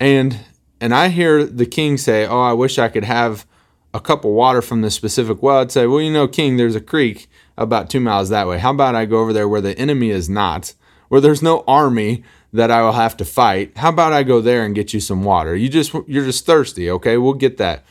and 0.00 0.38
and 0.80 0.94
I 0.94 1.09
hear 1.09 1.44
the 1.44 1.66
king 1.66 1.99
say, 1.99 2.26
"Oh, 2.26 2.40
I 2.40 2.52
wish 2.52 2.78
I 2.78 2.88
could 2.88 3.04
have 3.04 3.47
a 3.94 4.00
cup 4.00 4.25
of 4.25 4.30
water 4.32 4.62
from 4.62 4.82
this 4.82 4.94
specific 4.94 5.42
well," 5.42 5.61
I'd 5.61 5.73
say, 5.73 5.87
"Well, 5.87 6.00
you 6.00 6.12
know, 6.12 6.28
king, 6.28 6.56
there's 6.56 6.76
a 6.76 6.80
creek 6.80 7.28
about 7.56 7.90
two 7.90 8.00
miles 8.00 8.28
that 8.28 8.49
way. 8.49 8.59
How 8.59 8.71
about 8.71 8.94
I 8.94 9.04
go 9.04 9.21
over 9.21 9.32
there 9.32 9.49
where 9.49 9.61
the 9.61 9.78
enemy 9.78 10.11
is 10.11 10.28
not, 10.28 10.75
where 11.09 11.21
there's 11.21 11.42
no 11.42 11.64
army." 11.66 12.25
that 12.52 12.71
I 12.71 12.82
will 12.82 12.92
have 12.92 13.16
to 13.16 13.25
fight. 13.25 13.76
How 13.78 13.88
about 13.88 14.12
I 14.12 14.23
go 14.23 14.40
there 14.40 14.64
and 14.64 14.75
get 14.75 14.92
you 14.92 15.00
some 15.00 15.25
water? 15.25 15.56
You 15.56 15.68
just 15.68 15.94
you're 16.06 16.25
just 16.25 16.44
thirsty, 16.44 16.90
okay? 16.90 17.16
We'll 17.16 17.32
get 17.35 17.56
that. 17.56 17.85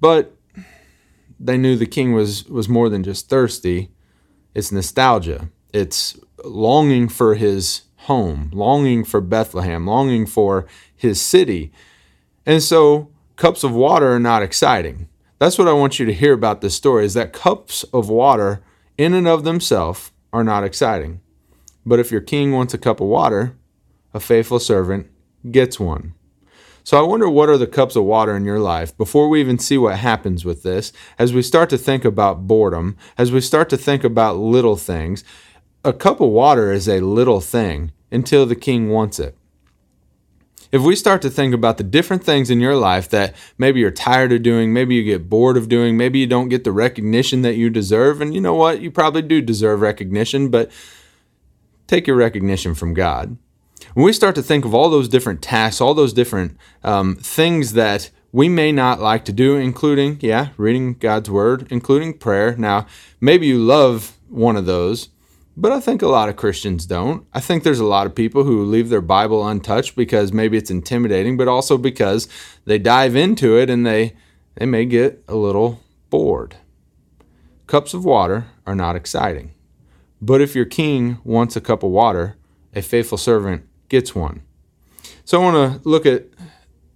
But 0.00 0.34
they 1.44 1.58
knew 1.58 1.76
the 1.76 1.86
king 1.86 2.12
was 2.14 2.44
was 2.48 2.68
more 2.68 2.88
than 2.88 3.04
just 3.04 3.28
thirsty. 3.28 3.90
It's 4.54 4.72
nostalgia. 4.72 5.50
It's 5.72 6.18
longing 6.42 7.08
for 7.08 7.34
his 7.34 7.82
home, 7.96 8.50
longing 8.52 9.04
for 9.04 9.20
Bethlehem, 9.20 9.86
longing 9.86 10.26
for 10.26 10.66
his 10.96 11.20
city. 11.20 11.70
And 12.46 12.62
so 12.62 13.10
cups 13.36 13.62
of 13.62 13.72
water 13.72 14.12
are 14.12 14.20
not 14.20 14.42
exciting. 14.42 15.08
That's 15.38 15.58
what 15.58 15.68
I 15.68 15.72
want 15.72 15.98
you 15.98 16.06
to 16.06 16.14
hear 16.14 16.32
about 16.32 16.60
this 16.60 16.74
story 16.74 17.04
is 17.04 17.14
that 17.14 17.32
cups 17.32 17.82
of 17.92 18.08
water 18.08 18.62
in 18.96 19.12
and 19.12 19.28
of 19.28 19.44
themselves 19.44 20.12
are 20.32 20.44
not 20.44 20.64
exciting. 20.64 21.20
But 21.84 21.98
if 21.98 22.10
your 22.10 22.20
king 22.20 22.52
wants 22.52 22.72
a 22.72 22.78
cup 22.78 23.00
of 23.00 23.08
water, 23.08 23.56
a 24.14 24.20
faithful 24.20 24.60
servant 24.60 25.10
gets 25.50 25.78
one. 25.78 26.14
So 26.86 26.98
I 26.98 27.02
wonder 27.02 27.30
what 27.30 27.48
are 27.48 27.56
the 27.56 27.66
cups 27.66 27.96
of 27.96 28.04
water 28.04 28.36
in 28.36 28.44
your 28.44 28.60
life 28.60 28.94
before 28.98 29.30
we 29.30 29.40
even 29.40 29.58
see 29.58 29.78
what 29.78 29.98
happens 29.98 30.44
with 30.44 30.62
this, 30.62 30.92
as 31.18 31.32
we 31.32 31.40
start 31.40 31.70
to 31.70 31.78
think 31.78 32.04
about 32.04 32.46
boredom, 32.46 32.98
as 33.16 33.32
we 33.32 33.40
start 33.40 33.70
to 33.70 33.78
think 33.78 34.04
about 34.04 34.36
little 34.36 34.76
things. 34.76 35.24
A 35.82 35.94
cup 35.94 36.20
of 36.20 36.28
water 36.28 36.72
is 36.72 36.86
a 36.86 37.00
little 37.00 37.40
thing 37.40 37.92
until 38.12 38.44
the 38.44 38.54
king 38.54 38.90
wants 38.90 39.18
it. 39.18 39.34
If 40.72 40.82
we 40.82 40.94
start 40.94 41.22
to 41.22 41.30
think 41.30 41.54
about 41.54 41.78
the 41.78 41.84
different 41.84 42.22
things 42.22 42.50
in 42.50 42.60
your 42.60 42.76
life 42.76 43.08
that 43.08 43.34
maybe 43.56 43.80
you're 43.80 43.90
tired 43.90 44.32
of 44.32 44.42
doing, 44.42 44.74
maybe 44.74 44.94
you 44.94 45.04
get 45.04 45.30
bored 45.30 45.56
of 45.56 45.70
doing, 45.70 45.96
maybe 45.96 46.18
you 46.18 46.26
don't 46.26 46.50
get 46.50 46.64
the 46.64 46.72
recognition 46.72 47.40
that 47.42 47.56
you 47.56 47.70
deserve, 47.70 48.20
and 48.20 48.34
you 48.34 48.42
know 48.42 48.54
what? 48.54 48.82
You 48.82 48.90
probably 48.90 49.22
do 49.22 49.40
deserve 49.40 49.80
recognition, 49.80 50.50
but 50.50 50.70
take 51.86 52.06
your 52.06 52.16
recognition 52.16 52.74
from 52.74 52.92
God. 52.92 53.38
When 53.92 54.04
we 54.04 54.12
start 54.12 54.34
to 54.36 54.42
think 54.42 54.64
of 54.64 54.74
all 54.74 54.88
those 54.88 55.08
different 55.08 55.42
tasks, 55.42 55.80
all 55.80 55.94
those 55.94 56.12
different 56.12 56.56
um, 56.82 57.16
things 57.16 57.74
that 57.74 58.10
we 58.32 58.48
may 58.48 58.72
not 58.72 59.00
like 59.00 59.24
to 59.26 59.32
do, 59.32 59.56
including, 59.56 60.18
yeah, 60.20 60.48
reading 60.56 60.94
God's 60.94 61.30
word, 61.30 61.68
including 61.70 62.18
prayer. 62.18 62.56
Now, 62.56 62.86
maybe 63.20 63.46
you 63.46 63.58
love 63.58 64.18
one 64.28 64.56
of 64.56 64.66
those, 64.66 65.10
but 65.56 65.70
I 65.70 65.78
think 65.78 66.02
a 66.02 66.08
lot 66.08 66.28
of 66.28 66.36
Christians 66.36 66.84
don't. 66.84 67.26
I 67.32 67.38
think 67.38 67.62
there's 67.62 67.78
a 67.78 67.84
lot 67.84 68.06
of 68.06 68.14
people 68.14 68.42
who 68.42 68.64
leave 68.64 68.88
their 68.88 69.00
Bible 69.00 69.46
untouched 69.46 69.94
because 69.94 70.32
maybe 70.32 70.56
it's 70.56 70.70
intimidating, 70.70 71.36
but 71.36 71.46
also 71.46 71.78
because 71.78 72.26
they 72.64 72.78
dive 72.78 73.14
into 73.14 73.56
it 73.56 73.70
and 73.70 73.86
they 73.86 74.16
they 74.56 74.66
may 74.66 74.84
get 74.84 75.22
a 75.28 75.36
little 75.36 75.80
bored. 76.10 76.56
Cups 77.66 77.94
of 77.94 78.04
water 78.04 78.46
are 78.66 78.74
not 78.74 78.96
exciting. 78.96 79.52
But 80.20 80.40
if 80.40 80.54
your 80.54 80.64
king 80.64 81.18
wants 81.24 81.56
a 81.56 81.60
cup 81.60 81.82
of 81.82 81.90
water, 81.90 82.36
a 82.74 82.82
faithful 82.82 83.18
servant 83.18 83.66
gets 83.88 84.14
one. 84.14 84.42
So 85.24 85.40
I 85.40 85.44
want 85.44 85.82
to 85.82 85.88
look 85.88 86.06
at 86.06 86.24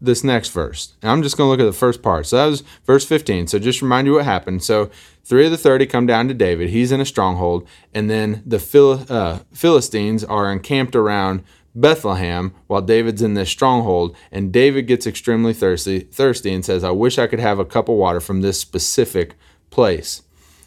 this 0.00 0.23
next 0.23 0.50
verse. 0.50 0.95
And 1.02 1.11
I'm 1.11 1.23
just 1.23 1.37
going 1.37 1.47
to 1.47 1.50
look 1.50 1.61
at 1.61 1.71
the 1.71 1.76
first 1.76 2.02
part. 2.02 2.26
So 2.26 2.37
that 2.37 2.47
was 2.47 2.62
verse 2.85 3.04
15. 3.04 3.49
So 3.49 3.59
just 3.59 3.83
remind 3.83 4.07
you 4.07 4.14
what 4.14 4.25
happened. 4.25 4.62
So 4.62 4.90
three 5.25 5.45
of 5.47 5.50
the 5.50 5.59
30 5.59 5.87
come 5.87 6.07
down 6.07 6.28
to 6.28 6.35
David. 6.35 6.71
He's 6.71 6.92
in 6.92 7.00
a 7.00 7.04
stronghold. 7.04 7.66
And 7.92 8.09
then 8.09 8.42
the 8.47 8.59
Phil, 8.59 9.04
uh, 9.09 9.40
Philistines 9.52 10.23
are 10.25 10.52
encamped 10.52 10.95
around 10.95 11.42
Bethlehem 11.75 12.54
while 12.66 12.83
David's 12.83 13.23
in 13.23 13.35
this 13.35 13.50
stronghold. 13.50 14.16
And 14.30 14.52
David 14.52 14.83
gets 14.87 15.07
extremely 15.07 15.52
thirsty, 15.52 16.00
thirsty 16.00 16.52
and 16.52 16.64
says, 16.64 16.85
I 16.85 16.90
wish 16.90 17.18
I 17.18 17.26
could 17.26 17.40
have 17.40 17.59
a 17.59 17.64
cup 17.64 17.88
of 17.88 17.97
water 17.97 18.21
from 18.21 18.40
this 18.40 18.61
specific 18.61 19.35
place. 19.71 20.23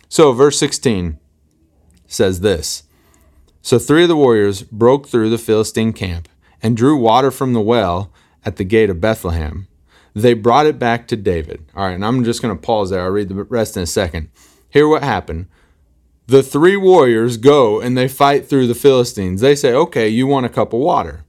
So 0.10 0.34
verse 0.34 0.60
16 0.60 1.20
says 2.06 2.42
this 2.42 2.84
So 3.62 3.78
three 3.78 4.04
of 4.04 4.10
the 4.10 4.16
warriors 4.16 4.64
broke 4.64 5.08
through 5.08 5.30
the 5.30 5.38
Philistine 5.38 5.94
camp 5.94 6.28
and 6.62 6.76
drew 6.76 6.98
water 6.98 7.32
from 7.32 7.54
the 7.54 7.62
well 7.62 8.12
at 8.44 8.56
the 8.56 8.64
gate 8.64 8.90
of 8.90 9.02
Bethlehem. 9.02 9.68
They 10.14 10.34
brought 10.34 10.66
it 10.66 10.80
back 10.80 11.08
to 11.08 11.16
David. 11.16 11.66
All 11.76 11.86
right, 11.86 11.94
and 11.94 12.06
I'm 12.06 12.24
just 12.24 12.42
going 12.42 12.56
to 12.56 12.62
pause 12.62 12.90
there. 12.90 13.02
I'll 13.02 13.12
read 13.12 13.30
the 13.30 13.44
rest 13.44 13.78
in 13.78 13.84
a 13.84 13.88
second. 13.88 14.30
Here, 14.70 14.88
what 14.88 15.04
happened. 15.04 15.48
The 16.28 16.44
three 16.44 16.78
warriors 16.78 17.38
go 17.38 17.80
and 17.80 17.98
they 17.98 18.08
fight 18.08 18.48
through 18.48 18.68
the 18.68 18.76
Philistines. 18.76 19.42
They 19.42 19.56
say, 19.56 19.74
okay, 19.74 20.08
you 20.08 20.28
want 20.28 20.46
a 20.46 20.50
cup 20.50 20.74
of 20.74 20.80
water. 20.80 21.26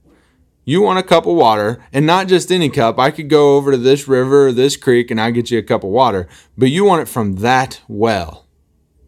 You 0.65 0.81
want 0.81 0.99
a 0.99 1.03
cup 1.03 1.25
of 1.25 1.35
water, 1.35 1.83
and 1.91 2.05
not 2.05 2.29
just 2.29 2.49
any 2.49 2.69
cup. 2.69 2.97
I 2.97 3.11
could 3.11 3.29
go 3.29 3.57
over 3.57 3.71
to 3.71 3.77
this 3.77 4.07
river 4.07 4.47
or 4.47 4.51
this 4.53 4.77
creek 4.77 5.11
and 5.11 5.19
I 5.19 5.31
get 5.31 5.51
you 5.51 5.59
a 5.59 5.63
cup 5.63 5.83
of 5.83 5.89
water, 5.89 6.27
but 6.57 6.69
you 6.69 6.85
want 6.85 7.01
it 7.01 7.11
from 7.11 7.35
that 7.37 7.81
well. 7.89 8.45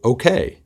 Okay. 0.04 0.60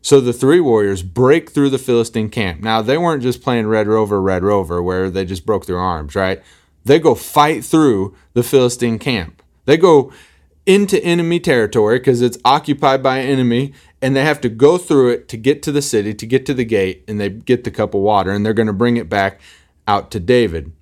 So 0.00 0.20
the 0.20 0.32
three 0.32 0.60
warriors 0.60 1.02
break 1.02 1.50
through 1.50 1.70
the 1.70 1.78
Philistine 1.78 2.30
camp. 2.30 2.62
Now, 2.62 2.82
they 2.82 2.96
weren't 2.96 3.22
just 3.22 3.42
playing 3.42 3.66
Red 3.66 3.86
Rover, 3.86 4.20
Red 4.22 4.42
Rover, 4.42 4.82
where 4.82 5.10
they 5.10 5.24
just 5.24 5.44
broke 5.44 5.66
their 5.66 5.78
arms, 5.78 6.14
right? 6.14 6.42
They 6.84 6.98
go 6.98 7.14
fight 7.14 7.64
through 7.64 8.16
the 8.32 8.42
Philistine 8.42 8.98
camp. 8.98 9.42
They 9.64 9.76
go 9.76 10.12
into 10.64 11.02
enemy 11.02 11.40
territory 11.40 11.98
because 11.98 12.22
it's 12.22 12.38
occupied 12.44 13.02
by 13.02 13.18
an 13.18 13.28
enemy, 13.28 13.72
and 14.00 14.14
they 14.14 14.24
have 14.24 14.40
to 14.42 14.48
go 14.48 14.78
through 14.78 15.10
it 15.10 15.28
to 15.28 15.36
get 15.36 15.62
to 15.62 15.72
the 15.72 15.82
city, 15.82 16.14
to 16.14 16.26
get 16.26 16.46
to 16.46 16.54
the 16.54 16.64
gate, 16.64 17.04
and 17.08 17.20
they 17.20 17.30
get 17.30 17.64
the 17.64 17.70
cup 17.70 17.94
of 17.94 18.00
water, 18.00 18.30
and 18.30 18.46
they're 18.46 18.52
going 18.52 18.66
to 18.66 18.72
bring 18.72 18.96
it 18.96 19.08
back 19.08 19.40
out 19.86 20.10
to 20.12 20.20
David. 20.20 20.72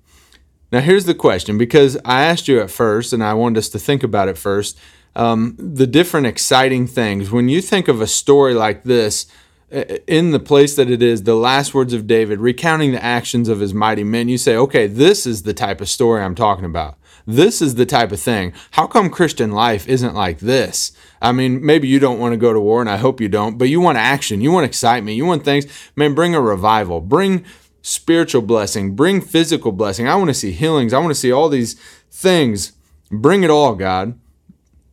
Now, 0.71 0.81
here's 0.81 1.05
the 1.05 1.15
question 1.15 1.57
because 1.57 1.97
I 2.03 2.23
asked 2.23 2.47
you 2.47 2.59
at 2.59 2.69
first, 2.69 3.13
and 3.13 3.23
I 3.23 3.33
wanted 3.33 3.59
us 3.59 3.69
to 3.69 3.79
think 3.79 4.03
about 4.03 4.27
it 4.27 4.37
first 4.37 4.77
um, 5.17 5.55
the 5.57 5.87
different 5.87 6.27
exciting 6.27 6.87
things. 6.87 7.31
When 7.31 7.49
you 7.49 7.59
think 7.59 7.87
of 7.87 7.99
a 7.99 8.07
story 8.07 8.53
like 8.53 8.83
this, 8.83 9.25
in 9.69 10.31
the 10.31 10.39
place 10.39 10.75
that 10.77 10.89
it 10.89 11.01
is, 11.01 11.23
the 11.23 11.35
last 11.35 11.73
words 11.73 11.91
of 11.91 12.07
David, 12.07 12.39
recounting 12.39 12.93
the 12.93 13.03
actions 13.03 13.49
of 13.49 13.59
his 13.59 13.73
mighty 13.73 14.03
men, 14.03 14.29
you 14.29 14.37
say, 14.37 14.55
okay, 14.55 14.87
this 14.87 15.25
is 15.25 15.43
the 15.43 15.53
type 15.53 15.81
of 15.81 15.89
story 15.89 16.21
I'm 16.21 16.35
talking 16.35 16.63
about. 16.63 16.97
This 17.25 17.61
is 17.61 17.75
the 17.75 17.85
type 17.85 18.13
of 18.13 18.21
thing. 18.21 18.53
How 18.71 18.87
come 18.87 19.09
Christian 19.09 19.51
life 19.51 19.85
isn't 19.89 20.15
like 20.15 20.39
this? 20.39 20.93
I 21.21 21.33
mean, 21.33 21.65
maybe 21.65 21.89
you 21.89 21.99
don't 21.99 22.19
want 22.19 22.31
to 22.31 22.37
go 22.37 22.53
to 22.53 22.59
war, 22.61 22.79
and 22.79 22.89
I 22.89 22.95
hope 22.95 23.19
you 23.19 23.27
don't, 23.27 23.57
but 23.57 23.67
you 23.67 23.81
want 23.81 23.97
action. 23.97 24.39
You 24.39 24.53
want 24.53 24.65
excitement. 24.65 25.17
You 25.17 25.25
want 25.25 25.43
things. 25.43 25.65
Man, 25.97 26.13
bring 26.13 26.35
a 26.35 26.39
revival. 26.39 27.01
Bring 27.01 27.43
spiritual 27.81 28.43
blessing. 28.43 28.95
Bring 28.95 29.19
physical 29.19 29.73
blessing. 29.73 30.07
I 30.07 30.15
want 30.15 30.29
to 30.29 30.33
see 30.33 30.51
healings. 30.51 30.93
I 30.93 30.99
want 30.99 31.09
to 31.09 31.19
see 31.19 31.31
all 31.31 31.49
these 31.49 31.73
things. 32.09 32.71
Bring 33.11 33.43
it 33.43 33.49
all, 33.49 33.75
God. 33.75 34.17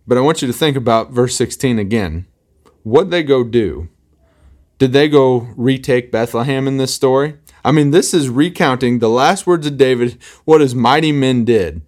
But 0.06 0.18
I 0.18 0.20
want 0.20 0.42
you 0.42 0.48
to 0.48 0.54
think 0.54 0.76
about 0.76 1.12
verse 1.12 1.34
16 1.36 1.78
again. 1.78 2.26
What'd 2.82 3.10
they 3.10 3.22
go 3.22 3.44
do? 3.44 3.88
Did 4.78 4.92
they 4.92 5.08
go 5.08 5.48
retake 5.56 6.12
Bethlehem 6.12 6.68
in 6.68 6.76
this 6.76 6.94
story? 6.94 7.38
I 7.64 7.72
mean, 7.72 7.90
this 7.90 8.12
is 8.12 8.28
recounting 8.28 8.98
the 8.98 9.08
last 9.08 9.46
words 9.46 9.66
of 9.66 9.78
David, 9.78 10.18
what 10.44 10.60
his 10.60 10.74
mighty 10.74 11.12
men 11.12 11.44
did. 11.44 11.80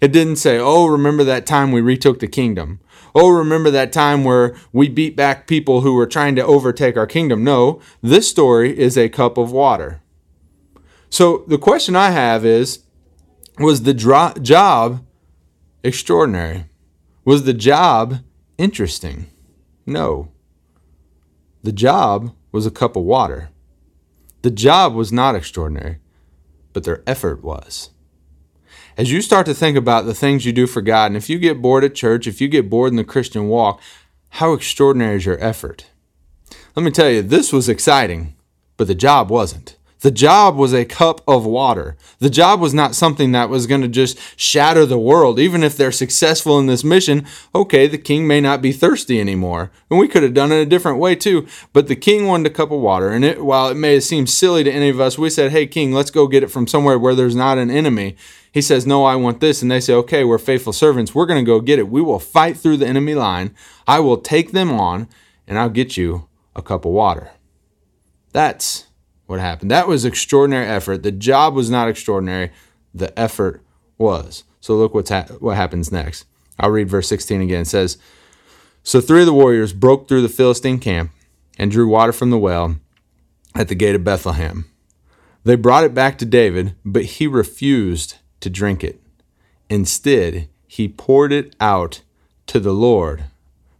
It 0.00 0.12
didn't 0.12 0.36
say, 0.36 0.58
oh, 0.58 0.86
remember 0.86 1.24
that 1.24 1.44
time 1.44 1.72
we 1.72 1.80
retook 1.80 2.20
the 2.20 2.28
kingdom. 2.28 2.80
Oh, 3.14 3.30
remember 3.30 3.70
that 3.70 3.92
time 3.92 4.24
where 4.24 4.56
we 4.72 4.88
beat 4.88 5.16
back 5.16 5.46
people 5.46 5.80
who 5.80 5.94
were 5.94 6.06
trying 6.06 6.36
to 6.36 6.46
overtake 6.46 6.96
our 6.96 7.06
kingdom. 7.06 7.42
No, 7.42 7.80
this 8.00 8.30
story 8.30 8.78
is 8.78 8.96
a 8.96 9.08
cup 9.08 9.36
of 9.36 9.50
water. 9.50 10.00
So 11.10 11.44
the 11.48 11.58
question 11.58 11.96
I 11.96 12.10
have 12.10 12.44
is 12.44 12.80
was 13.58 13.82
the 13.82 13.94
dro- 13.94 14.34
job 14.40 15.04
extraordinary? 15.82 16.67
Was 17.28 17.44
the 17.44 17.52
job 17.52 18.20
interesting? 18.56 19.26
No. 19.84 20.32
The 21.62 21.72
job 21.72 22.34
was 22.52 22.64
a 22.64 22.70
cup 22.70 22.96
of 22.96 23.02
water. 23.02 23.50
The 24.40 24.50
job 24.50 24.94
was 24.94 25.12
not 25.12 25.34
extraordinary, 25.34 25.98
but 26.72 26.84
their 26.84 27.02
effort 27.06 27.44
was. 27.44 27.90
As 28.96 29.12
you 29.12 29.20
start 29.20 29.44
to 29.44 29.52
think 29.52 29.76
about 29.76 30.06
the 30.06 30.14
things 30.14 30.46
you 30.46 30.54
do 30.54 30.66
for 30.66 30.80
God, 30.80 31.08
and 31.08 31.18
if 31.18 31.28
you 31.28 31.38
get 31.38 31.60
bored 31.60 31.84
at 31.84 31.94
church, 31.94 32.26
if 32.26 32.40
you 32.40 32.48
get 32.48 32.70
bored 32.70 32.92
in 32.92 32.96
the 32.96 33.04
Christian 33.04 33.48
walk, 33.48 33.78
how 34.30 34.54
extraordinary 34.54 35.16
is 35.16 35.26
your 35.26 35.38
effort? 35.44 35.90
Let 36.74 36.82
me 36.82 36.90
tell 36.90 37.10
you, 37.10 37.20
this 37.20 37.52
was 37.52 37.68
exciting, 37.68 38.36
but 38.78 38.86
the 38.86 38.94
job 38.94 39.28
wasn't. 39.28 39.76
The 40.00 40.10
job 40.10 40.56
was 40.56 40.72
a 40.72 40.84
cup 40.84 41.22
of 41.26 41.44
water. 41.44 41.96
The 42.20 42.30
job 42.30 42.60
was 42.60 42.72
not 42.72 42.94
something 42.94 43.32
that 43.32 43.48
was 43.48 43.66
going 43.66 43.80
to 43.80 43.88
just 43.88 44.18
shatter 44.38 44.86
the 44.86 44.98
world. 44.98 45.40
Even 45.40 45.64
if 45.64 45.76
they're 45.76 45.90
successful 45.90 46.58
in 46.58 46.66
this 46.66 46.84
mission, 46.84 47.26
okay, 47.54 47.86
the 47.88 47.98
king 47.98 48.26
may 48.26 48.40
not 48.40 48.62
be 48.62 48.70
thirsty 48.70 49.20
anymore. 49.20 49.72
And 49.90 49.98
we 49.98 50.06
could 50.06 50.22
have 50.22 50.34
done 50.34 50.52
it 50.52 50.60
a 50.60 50.66
different 50.66 50.98
way 50.98 51.16
too. 51.16 51.46
But 51.72 51.88
the 51.88 51.96
king 51.96 52.26
wanted 52.26 52.46
a 52.46 52.54
cup 52.54 52.70
of 52.70 52.80
water. 52.80 53.10
And 53.10 53.24
it, 53.24 53.44
while 53.44 53.68
it 53.68 53.74
may 53.76 53.98
seem 53.98 54.26
silly 54.26 54.62
to 54.64 54.70
any 54.70 54.88
of 54.88 55.00
us, 55.00 55.18
we 55.18 55.30
said, 55.30 55.50
hey, 55.50 55.66
king, 55.66 55.92
let's 55.92 56.10
go 56.10 56.28
get 56.28 56.42
it 56.42 56.50
from 56.50 56.66
somewhere 56.66 56.98
where 56.98 57.14
there's 57.14 57.36
not 57.36 57.58
an 57.58 57.70
enemy. 57.70 58.16
He 58.52 58.62
says, 58.62 58.86
no, 58.86 59.04
I 59.04 59.16
want 59.16 59.40
this. 59.40 59.62
And 59.62 59.70
they 59.70 59.80
say, 59.80 59.94
okay, 59.94 60.24
we're 60.24 60.38
faithful 60.38 60.72
servants. 60.72 61.14
We're 61.14 61.26
going 61.26 61.44
to 61.44 61.48
go 61.48 61.60
get 61.60 61.78
it. 61.78 61.88
We 61.88 62.02
will 62.02 62.18
fight 62.18 62.56
through 62.56 62.78
the 62.78 62.86
enemy 62.86 63.14
line. 63.14 63.54
I 63.86 63.98
will 64.00 64.18
take 64.18 64.52
them 64.52 64.72
on 64.72 65.08
and 65.46 65.58
I'll 65.58 65.68
get 65.70 65.96
you 65.96 66.28
a 66.54 66.62
cup 66.62 66.84
of 66.84 66.92
water. 66.92 67.30
That's 68.32 68.87
what 69.28 69.40
happened. 69.40 69.70
That 69.70 69.86
was 69.86 70.04
extraordinary 70.04 70.66
effort. 70.66 71.02
The 71.02 71.12
job 71.12 71.54
was 71.54 71.68
not 71.70 71.88
extraordinary, 71.88 72.50
the 72.94 73.16
effort 73.16 73.62
was. 73.98 74.44
So 74.60 74.74
look 74.74 74.94
what's 74.94 75.10
ha- 75.10 75.26
what 75.38 75.54
happens 75.54 75.92
next. 75.92 76.24
I'll 76.58 76.70
read 76.70 76.88
verse 76.88 77.08
16 77.08 77.42
again. 77.42 77.60
It 77.60 77.66
says, 77.66 77.98
So 78.82 79.00
three 79.00 79.20
of 79.20 79.26
the 79.26 79.34
warriors 79.34 79.74
broke 79.74 80.08
through 80.08 80.22
the 80.22 80.30
Philistine 80.30 80.78
camp 80.78 81.12
and 81.58 81.70
drew 81.70 81.86
water 81.86 82.12
from 82.12 82.30
the 82.30 82.38
well 82.38 82.76
at 83.54 83.68
the 83.68 83.74
gate 83.74 83.94
of 83.94 84.02
Bethlehem. 84.02 84.64
They 85.44 85.56
brought 85.56 85.84
it 85.84 85.94
back 85.94 86.16
to 86.18 86.24
David, 86.24 86.74
but 86.82 87.04
he 87.04 87.26
refused 87.26 88.16
to 88.40 88.48
drink 88.48 88.82
it. 88.82 89.00
Instead, 89.68 90.48
he 90.66 90.88
poured 90.88 91.32
it 91.32 91.54
out 91.60 92.00
to 92.46 92.58
the 92.58 92.72
Lord. 92.72 93.24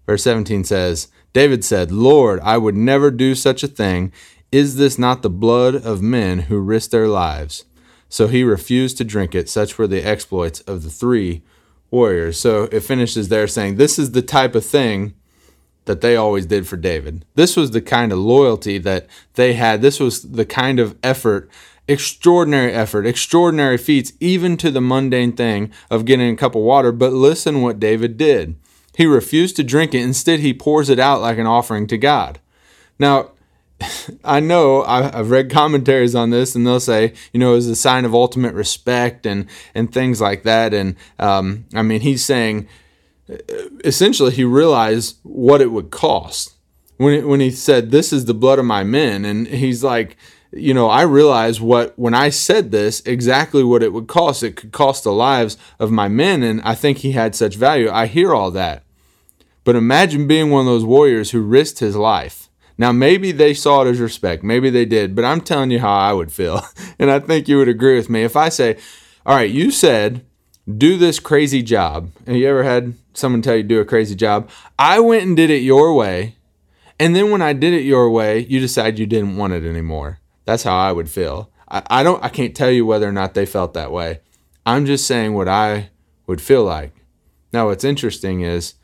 Verse 0.05 0.23
17 0.25 0.65
says, 0.65 1.09
David 1.33 1.65
said, 1.65 1.91
Lord, 1.91 2.39
I 2.41 2.59
would 2.59 2.77
never 2.77 3.11
do 3.11 3.35
such 3.35 3.63
a 3.63 3.69
thing 3.69 4.13
is 4.51 4.77
this 4.77 4.99
not 4.99 5.23
the 5.23 5.31
blood 5.31 5.75
of 5.75 6.03
men 6.03 6.41
who 6.41 6.59
risked 6.59 6.93
their 6.93 7.09
lives? 7.09 7.65
So 8.09 8.27
he 8.27 8.43
refused 8.43 8.97
to 8.99 9.05
drink 9.05 9.35
it. 9.35 9.49
Such 9.49 9.77
were 9.77 9.87
the 9.87 10.03
exploits 10.03 10.61
of 10.61 10.83
the 10.83 10.91
three 10.91 11.43
warriors. 11.91 12.41
So 12.41 12.65
it 12.65 12.81
finishes 12.81 13.29
there 13.29 13.47
saying, 13.47 13.77
This 13.77 13.99
is 13.99 14.13
the 14.13 14.23
type 14.23 14.55
of 14.55 14.65
thing 14.65 15.15
that 15.85 16.01
they 16.01 16.17
always 16.17 16.47
did 16.47 16.67
for 16.67 16.77
David. 16.77 17.25
This 17.35 17.57
was 17.57 17.71
the 17.71 17.81
kind 17.81 18.13
of 18.13 18.19
loyalty 18.19 18.79
that 18.79 19.07
they 19.35 19.55
had. 19.55 19.83
This 19.83 20.01
was 20.01 20.23
the 20.23 20.47
kind 20.47 20.81
of 20.81 20.97
effort 21.03 21.51
extraordinary 21.89 22.73
effort, 22.73 23.07
extraordinary 23.07 23.79
feats, 23.79 24.13
even 24.21 24.57
to 24.59 24.71
the 24.71 24.81
mundane 24.81 25.33
thing 25.33 25.73
of 25.91 26.05
getting 26.05 26.31
a 26.31 26.37
cup 26.37 26.55
of 26.55 26.63
water. 26.63 26.93
But 26.93 27.15
listen 27.15 27.63
what 27.63 27.81
David 27.81 28.19
did. 28.19 28.57
He 28.95 29.07
refused 29.07 29.57
to 29.57 29.65
drink 29.65 29.95
it. 29.95 30.03
Instead, 30.03 30.41
he 30.41 30.53
pours 30.53 30.91
it 30.91 30.99
out 30.99 31.23
like 31.23 31.39
an 31.39 31.47
offering 31.47 31.87
to 31.87 31.97
God. 31.97 32.39
Now, 32.99 33.31
I 34.25 34.41
know 34.41 34.85
I've 34.85 35.31
read 35.31 35.51
commentaries 35.51 36.15
on 36.15 36.31
this, 36.31 36.55
and 36.55 36.67
they'll 36.67 36.81
say, 36.81 37.13
you 37.33 37.41
know, 37.41 37.53
it 37.53 37.57
was 37.57 37.69
a 37.69 37.77
sign 37.77 38.05
of 38.05 38.15
ultimate 38.15 38.55
respect 38.55 39.27
and 39.27 39.47
and 39.75 39.93
things 39.93 40.21
like 40.21 40.43
that. 40.43 40.75
And 40.75 40.97
um, 41.19 41.67
I 41.75 41.83
mean, 41.83 42.01
he's 42.01 42.25
saying 42.25 42.69
essentially 43.85 44.33
he 44.33 44.45
realized 44.45 45.19
what 45.23 45.61
it 45.61 45.71
would 45.71 45.91
cost 45.91 46.55
when 46.97 47.27
when 47.27 47.41
he 47.41 47.51
said, 47.51 47.91
"This 47.91 48.13
is 48.13 48.25
the 48.25 48.35
blood 48.35 48.59
of 48.59 48.65
my 48.65 48.85
men," 48.85 49.25
and 49.25 49.47
he's 49.47 49.85
like, 49.85 50.17
you 50.51 50.75
know, 50.75 50.89
I 50.89 51.03
realize 51.03 51.61
what 51.61 51.99
when 51.99 52.15
I 52.15 52.31
said 52.31 52.71
this 52.71 53.01
exactly 53.01 53.63
what 53.63 53.83
it 53.83 53.93
would 53.93 54.09
cost. 54.09 54.43
It 54.43 54.57
could 54.57 54.73
cost 54.73 55.05
the 55.05 55.13
lives 55.13 55.57
of 55.79 55.91
my 55.91 56.09
men, 56.09 56.43
and 56.43 56.61
I 56.63 56.75
think 56.75 56.99
he 56.99 57.13
had 57.13 57.35
such 57.35 57.57
value. 57.57 57.91
I 57.91 58.07
hear 58.07 58.35
all 58.35 58.51
that, 58.53 58.83
but 59.65 59.77
imagine 59.77 60.27
being 60.27 60.51
one 60.51 60.61
of 60.61 60.67
those 60.67 60.85
warriors 60.85 61.31
who 61.31 61.41
risked 61.41 61.79
his 61.79 61.97
life 61.97 62.48
now, 62.79 62.93
maybe 62.93 63.33
they 63.33 63.55
saw 63.55 63.83
it 63.83 63.89
as 63.89 63.99
respect. 63.99 64.45
Maybe 64.45 64.71
they 64.71 64.85
did, 64.85 65.17
but 65.17 65.25
I'm 65.25 65.41
telling 65.41 65.73
you 65.73 65.81
how 65.81 65.93
I 65.93 66.13
would 66.13 66.33
feel. 66.33 66.63
And 67.01 67.13
I 67.13 67.21
think 67.21 67.47
you 67.47 67.59
would 67.59 67.69
agree 67.69 67.95
with 67.95 68.11
me. 68.11 68.25
If 68.25 68.35
I 68.35 68.49
say, 68.49 68.77
All 69.25 69.37
right, 69.37 69.49
you 69.49 69.71
said, 69.71 70.27
do 70.77 70.99
this 70.99 71.21
crazy 71.21 71.63
job. 71.63 72.11
Have 72.27 72.35
you 72.35 72.49
ever 72.49 72.65
had 72.65 72.95
someone 73.15 73.41
tell 73.41 73.55
you 73.55 73.63
do 73.63 73.81
a 73.81 73.85
crazy 73.85 74.17
job? 74.17 74.51
I 74.79 74.99
went 74.99 75.25
and 75.25 75.37
did 75.37 75.49
it 75.49 75.63
your 75.63 75.95
way. 75.95 76.35
And 76.99 77.15
then 77.15 77.31
when 77.31 77.41
I 77.41 77.53
did 77.53 77.73
it 77.73 77.85
your 77.85 78.11
way, 78.11 78.41
you 78.41 78.59
decide 78.59 78.99
you 78.99 79.07
didn't 79.07 79.37
want 79.37 79.53
it 79.53 79.65
anymore. 79.65 80.19
That's 80.45 80.65
how 80.65 80.77
I 80.77 80.91
would 80.91 81.09
feel. 81.09 81.51
I, 81.69 81.83
I 81.89 82.03
don't 82.03 82.23
I 82.23 82.29
can't 82.29 82.57
tell 82.57 82.71
you 82.71 82.85
whether 82.85 83.09
or 83.09 83.13
not 83.13 83.35
they 83.35 83.47
felt 83.47 83.75
that 83.75 83.93
way. 83.93 84.21
I'm 84.67 84.87
just 84.87 85.07
saying 85.07 85.35
what 85.35 85.49
I 85.49 85.91
would 86.27 86.41
feel 86.41 86.65
like. 86.65 86.93
Now 87.53 87.69
what's 87.69 87.85
interesting 87.85 88.41
is 88.41 88.75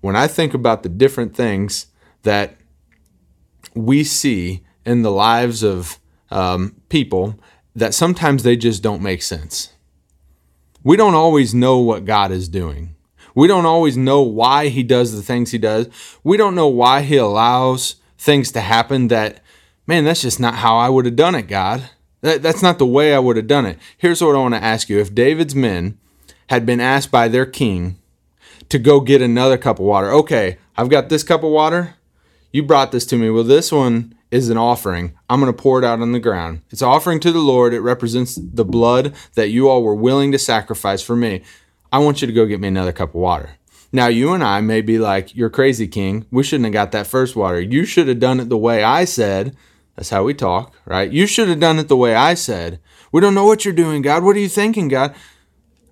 when 0.00 0.16
I 0.16 0.26
think 0.26 0.54
about 0.54 0.82
the 0.82 0.88
different 0.88 1.36
things 1.36 1.86
that 2.24 2.56
we 3.74 4.04
see 4.04 4.62
in 4.84 5.02
the 5.02 5.10
lives 5.10 5.62
of 5.62 5.98
um, 6.30 6.76
people 6.88 7.38
that 7.74 7.94
sometimes 7.94 8.42
they 8.42 8.56
just 8.56 8.82
don't 8.82 9.02
make 9.02 9.22
sense. 9.22 9.72
We 10.82 10.96
don't 10.96 11.14
always 11.14 11.54
know 11.54 11.78
what 11.78 12.04
God 12.04 12.32
is 12.32 12.48
doing. 12.48 12.94
We 13.34 13.46
don't 13.46 13.66
always 13.66 13.96
know 13.96 14.22
why 14.22 14.68
He 14.68 14.82
does 14.82 15.14
the 15.14 15.22
things 15.22 15.52
He 15.52 15.58
does. 15.58 15.88
We 16.22 16.36
don't 16.36 16.54
know 16.54 16.68
why 16.68 17.02
He 17.02 17.16
allows 17.16 17.96
things 18.18 18.52
to 18.52 18.60
happen 18.60 19.08
that, 19.08 19.40
man, 19.86 20.04
that's 20.04 20.22
just 20.22 20.40
not 20.40 20.56
how 20.56 20.76
I 20.76 20.88
would 20.88 21.06
have 21.06 21.16
done 21.16 21.34
it, 21.34 21.48
God. 21.48 21.88
That, 22.20 22.42
that's 22.42 22.62
not 22.62 22.78
the 22.78 22.86
way 22.86 23.14
I 23.14 23.18
would 23.18 23.36
have 23.36 23.46
done 23.46 23.66
it. 23.66 23.78
Here's 23.96 24.22
what 24.22 24.34
I 24.34 24.38
want 24.38 24.54
to 24.54 24.62
ask 24.62 24.88
you. 24.88 24.98
If 24.98 25.14
David's 25.14 25.54
men 25.54 25.98
had 26.48 26.66
been 26.66 26.80
asked 26.80 27.10
by 27.10 27.28
their 27.28 27.46
king 27.46 27.98
to 28.68 28.78
go 28.78 29.00
get 29.00 29.22
another 29.22 29.58
cup 29.58 29.78
of 29.78 29.84
water, 29.84 30.12
okay, 30.12 30.58
I've 30.76 30.90
got 30.90 31.08
this 31.08 31.24
cup 31.24 31.42
of 31.42 31.50
water 31.50 31.96
you 32.52 32.62
brought 32.62 32.92
this 32.92 33.06
to 33.06 33.16
me. 33.16 33.30
Well, 33.30 33.44
this 33.44 33.72
one 33.72 34.14
is 34.30 34.48
an 34.50 34.58
offering. 34.58 35.12
I'm 35.28 35.40
going 35.40 35.52
to 35.52 35.62
pour 35.62 35.78
it 35.78 35.84
out 35.84 36.00
on 36.00 36.12
the 36.12 36.20
ground. 36.20 36.62
It's 36.70 36.82
offering 36.82 37.20
to 37.20 37.32
the 37.32 37.38
Lord. 37.38 37.74
It 37.74 37.80
represents 37.80 38.36
the 38.36 38.64
blood 38.64 39.14
that 39.34 39.48
you 39.48 39.68
all 39.68 39.82
were 39.82 39.94
willing 39.94 40.32
to 40.32 40.38
sacrifice 40.38 41.02
for 41.02 41.16
me. 41.16 41.42
I 41.90 41.98
want 41.98 42.20
you 42.20 42.26
to 42.26 42.32
go 42.32 42.46
get 42.46 42.60
me 42.60 42.68
another 42.68 42.92
cup 42.92 43.10
of 43.10 43.20
water. 43.20 43.50
Now, 43.92 44.06
you 44.06 44.32
and 44.32 44.42
I 44.42 44.60
may 44.62 44.80
be 44.80 44.98
like, 44.98 45.36
You're 45.36 45.50
crazy, 45.50 45.86
King. 45.86 46.26
We 46.30 46.42
shouldn't 46.42 46.66
have 46.66 46.72
got 46.72 46.92
that 46.92 47.06
first 47.06 47.36
water. 47.36 47.60
You 47.60 47.84
should 47.84 48.08
have 48.08 48.20
done 48.20 48.40
it 48.40 48.48
the 48.48 48.56
way 48.56 48.82
I 48.82 49.04
said. 49.04 49.54
That's 49.96 50.08
how 50.08 50.24
we 50.24 50.32
talk, 50.32 50.74
right? 50.86 51.10
You 51.10 51.26
should 51.26 51.48
have 51.48 51.60
done 51.60 51.78
it 51.78 51.88
the 51.88 51.96
way 51.96 52.14
I 52.14 52.32
said. 52.32 52.80
We 53.12 53.20
don't 53.20 53.34
know 53.34 53.44
what 53.44 53.64
you're 53.66 53.74
doing, 53.74 54.00
God. 54.00 54.24
What 54.24 54.36
are 54.36 54.40
you 54.40 54.48
thinking, 54.48 54.88
God? 54.88 55.14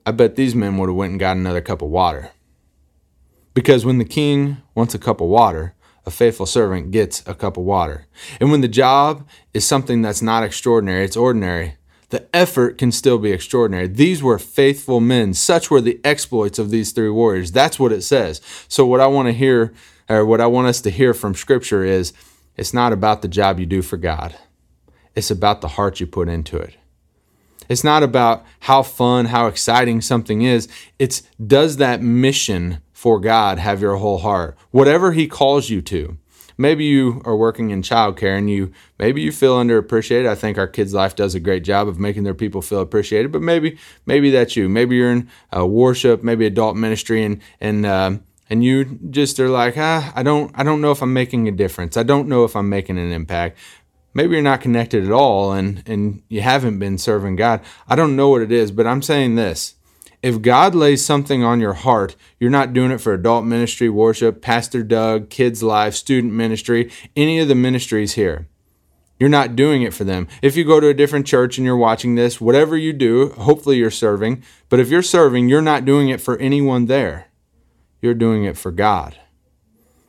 I 0.06 0.12
bet 0.12 0.36
these 0.36 0.54
men 0.54 0.78
would 0.78 0.88
have 0.88 0.96
went 0.96 1.10
and 1.10 1.20
got 1.20 1.36
another 1.36 1.60
cup 1.60 1.82
of 1.82 1.90
water. 1.90 2.30
Because 3.52 3.84
when 3.84 3.98
the 3.98 4.06
king 4.06 4.56
wants 4.74 4.94
a 4.94 4.98
cup 4.98 5.20
of 5.20 5.28
water, 5.28 5.74
a 6.06 6.10
faithful 6.10 6.46
servant 6.46 6.90
gets 6.90 7.22
a 7.26 7.34
cup 7.34 7.56
of 7.56 7.64
water. 7.64 8.06
And 8.40 8.50
when 8.50 8.60
the 8.60 8.68
job 8.68 9.28
is 9.52 9.66
something 9.66 10.02
that's 10.02 10.22
not 10.22 10.42
extraordinary, 10.42 11.04
it's 11.04 11.16
ordinary, 11.16 11.76
the 12.10 12.26
effort 12.34 12.76
can 12.78 12.92
still 12.92 13.18
be 13.18 13.30
extraordinary. 13.30 13.86
These 13.86 14.22
were 14.22 14.38
faithful 14.38 15.00
men. 15.00 15.32
Such 15.34 15.70
were 15.70 15.80
the 15.80 16.00
exploits 16.04 16.58
of 16.58 16.70
these 16.70 16.92
three 16.92 17.10
warriors. 17.10 17.52
That's 17.52 17.78
what 17.78 17.92
it 17.92 18.02
says. 18.02 18.40
So, 18.68 18.84
what 18.84 19.00
I 19.00 19.06
want 19.06 19.28
to 19.28 19.32
hear, 19.32 19.72
or 20.08 20.26
what 20.26 20.40
I 20.40 20.46
want 20.46 20.66
us 20.66 20.80
to 20.82 20.90
hear 20.90 21.14
from 21.14 21.34
Scripture 21.34 21.84
is 21.84 22.12
it's 22.56 22.74
not 22.74 22.92
about 22.92 23.22
the 23.22 23.28
job 23.28 23.60
you 23.60 23.66
do 23.66 23.80
for 23.80 23.96
God, 23.96 24.36
it's 25.14 25.30
about 25.30 25.60
the 25.60 25.68
heart 25.68 26.00
you 26.00 26.06
put 26.06 26.28
into 26.28 26.56
it. 26.56 26.74
It's 27.68 27.84
not 27.84 28.02
about 28.02 28.44
how 28.60 28.82
fun, 28.82 29.26
how 29.26 29.46
exciting 29.46 30.00
something 30.00 30.42
is. 30.42 30.66
It's 30.98 31.22
does 31.44 31.76
that 31.76 32.02
mission 32.02 32.78
for 33.00 33.18
God, 33.18 33.58
have 33.58 33.80
your 33.80 33.96
whole 33.96 34.18
heart. 34.18 34.58
Whatever 34.72 35.12
He 35.12 35.26
calls 35.26 35.70
you 35.70 35.80
to. 35.80 36.18
Maybe 36.58 36.84
you 36.84 37.22
are 37.24 37.34
working 37.34 37.70
in 37.70 37.80
childcare 37.80 38.36
and 38.36 38.50
you 38.50 38.72
maybe 38.98 39.22
you 39.22 39.32
feel 39.32 39.56
underappreciated. 39.56 40.28
I 40.28 40.34
think 40.34 40.58
our 40.58 40.66
kids' 40.68 40.92
life 40.92 41.16
does 41.16 41.34
a 41.34 41.40
great 41.40 41.64
job 41.64 41.88
of 41.88 41.98
making 41.98 42.24
their 42.24 42.34
people 42.34 42.60
feel 42.60 42.80
appreciated. 42.80 43.32
But 43.32 43.40
maybe 43.40 43.78
maybe 44.04 44.30
that's 44.30 44.54
you. 44.54 44.68
Maybe 44.68 44.96
you're 44.96 45.12
in 45.12 45.30
uh, 45.56 45.66
worship, 45.66 46.22
maybe 46.22 46.44
adult 46.44 46.76
ministry, 46.76 47.24
and 47.24 47.40
and 47.58 47.86
uh, 47.86 48.18
and 48.50 48.62
you 48.62 48.84
just 49.08 49.40
are 49.40 49.48
like, 49.48 49.78
ah, 49.78 50.12
I 50.14 50.22
don't 50.22 50.52
I 50.54 50.62
don't 50.62 50.82
know 50.82 50.90
if 50.90 51.00
I'm 51.02 51.14
making 51.14 51.48
a 51.48 51.52
difference. 51.52 51.96
I 51.96 52.02
don't 52.02 52.28
know 52.28 52.44
if 52.44 52.54
I'm 52.54 52.68
making 52.68 52.98
an 52.98 53.12
impact. 53.12 53.56
Maybe 54.12 54.34
you're 54.34 54.42
not 54.42 54.60
connected 54.60 55.06
at 55.06 55.10
all, 55.10 55.54
and 55.54 55.82
and 55.86 56.22
you 56.28 56.42
haven't 56.42 56.78
been 56.78 56.98
serving 56.98 57.36
God. 57.36 57.62
I 57.88 57.96
don't 57.96 58.14
know 58.14 58.28
what 58.28 58.42
it 58.42 58.52
is, 58.52 58.70
but 58.70 58.86
I'm 58.86 59.00
saying 59.00 59.36
this 59.36 59.76
if 60.22 60.42
God 60.42 60.74
lays 60.74 61.04
something 61.04 61.42
on 61.42 61.60
your 61.60 61.72
heart, 61.72 62.14
you're 62.38 62.50
not 62.50 62.72
doing 62.72 62.90
it 62.90 63.00
for 63.00 63.14
adult 63.14 63.44
ministry, 63.44 63.88
worship, 63.88 64.42
Pastor 64.42 64.82
Doug, 64.82 65.30
kids' 65.30 65.62
life, 65.62 65.94
student 65.94 66.32
ministry, 66.32 66.90
any 67.16 67.38
of 67.38 67.48
the 67.48 67.54
ministries 67.54 68.14
here. 68.14 68.46
You're 69.18 69.28
not 69.28 69.56
doing 69.56 69.82
it 69.82 69.94
for 69.94 70.04
them. 70.04 70.28
If 70.42 70.56
you 70.56 70.64
go 70.64 70.80
to 70.80 70.88
a 70.88 70.94
different 70.94 71.26
church 71.26 71.58
and 71.58 71.64
you're 71.64 71.76
watching 71.76 72.14
this, 72.14 72.40
whatever 72.40 72.76
you 72.76 72.92
do, 72.92 73.30
hopefully 73.30 73.76
you're 73.76 73.90
serving. 73.90 74.42
But 74.68 74.80
if 74.80 74.88
you're 74.88 75.02
serving, 75.02 75.48
you're 75.48 75.60
not 75.60 75.84
doing 75.84 76.08
it 76.08 76.20
for 76.20 76.38
anyone 76.38 76.86
there. 76.86 77.26
You're 78.00 78.14
doing 78.14 78.44
it 78.44 78.56
for 78.56 78.70
God. 78.70 79.18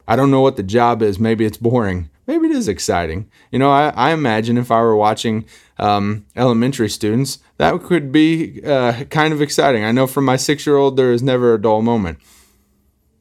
I 0.08 0.16
don't 0.16 0.32
know 0.32 0.42
what 0.42 0.56
the 0.56 0.64
job 0.64 1.02
is. 1.02 1.20
Maybe 1.20 1.46
it's 1.46 1.58
boring 1.58 2.10
maybe 2.32 2.48
it 2.48 2.56
is 2.56 2.68
exciting. 2.68 3.30
You 3.52 3.60
know, 3.60 3.70
I, 3.70 3.90
I 3.90 4.12
imagine 4.12 4.58
if 4.58 4.72
I 4.72 4.82
were 4.82 4.96
watching 4.96 5.46
um, 5.78 6.26
elementary 6.36 6.90
students, 6.90 7.40
that 7.62 7.84
could 7.84 8.12
be 8.12 8.60
uh, 8.66 9.04
kind 9.12 9.32
of 9.32 9.40
exciting. 9.40 9.86
I 9.86 9.92
know 9.92 10.08
for 10.08 10.20
my 10.20 10.36
six 10.36 10.66
year 10.66 10.78
old, 10.78 10.98
there 10.98 11.14
is 11.14 11.22
never 11.22 11.54
a 11.54 11.62
dull 11.62 11.84
moment. 11.84 12.18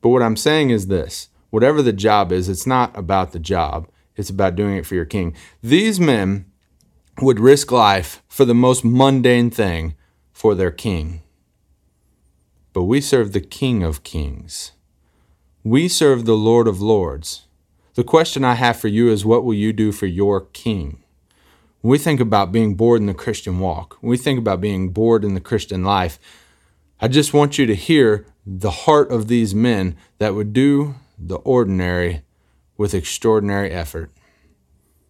But 0.00 0.08
what 0.08 0.22
I'm 0.22 0.34
saying 0.34 0.70
is 0.70 0.86
this 0.86 1.28
whatever 1.50 1.82
the 1.82 1.92
job 1.92 2.32
is, 2.32 2.48
it's 2.48 2.66
not 2.66 2.96
about 2.96 3.32
the 3.32 3.38
job, 3.38 3.86
it's 4.16 4.30
about 4.30 4.56
doing 4.56 4.76
it 4.76 4.86
for 4.86 4.94
your 4.94 5.04
king. 5.04 5.36
These 5.62 6.00
men 6.00 6.46
would 7.20 7.38
risk 7.38 7.70
life 7.70 8.22
for 8.28 8.46
the 8.46 8.54
most 8.54 8.82
mundane 8.82 9.50
thing 9.50 9.94
for 10.32 10.54
their 10.54 10.70
king. 10.70 11.20
But 12.72 12.84
we 12.84 13.02
serve 13.02 13.34
the 13.34 13.42
King 13.42 13.82
of 13.82 14.04
Kings. 14.04 14.72
We 15.62 15.86
serve 15.86 16.24
the 16.24 16.32
Lord 16.32 16.66
of 16.66 16.80
Lords. 16.80 17.46
The 17.92 18.04
question 18.04 18.42
I 18.46 18.54
have 18.54 18.80
for 18.80 18.88
you 18.88 19.10
is 19.10 19.22
what 19.22 19.44
will 19.44 19.52
you 19.52 19.74
do 19.74 19.92
for 19.92 20.06
your 20.06 20.40
king? 20.40 21.04
We 21.82 21.96
think 21.96 22.20
about 22.20 22.52
being 22.52 22.74
bored 22.74 23.00
in 23.00 23.06
the 23.06 23.14
Christian 23.14 23.58
walk, 23.58 23.96
when 24.00 24.10
we 24.10 24.18
think 24.18 24.38
about 24.38 24.60
being 24.60 24.90
bored 24.90 25.24
in 25.24 25.32
the 25.34 25.40
Christian 25.40 25.82
life, 25.82 26.18
I 27.00 27.08
just 27.08 27.32
want 27.32 27.56
you 27.56 27.64
to 27.64 27.74
hear 27.74 28.26
the 28.44 28.70
heart 28.70 29.10
of 29.10 29.28
these 29.28 29.54
men 29.54 29.96
that 30.18 30.34
would 30.34 30.52
do 30.52 30.96
the 31.18 31.36
ordinary 31.36 32.22
with 32.76 32.92
extraordinary 32.92 33.70
effort. 33.70 34.10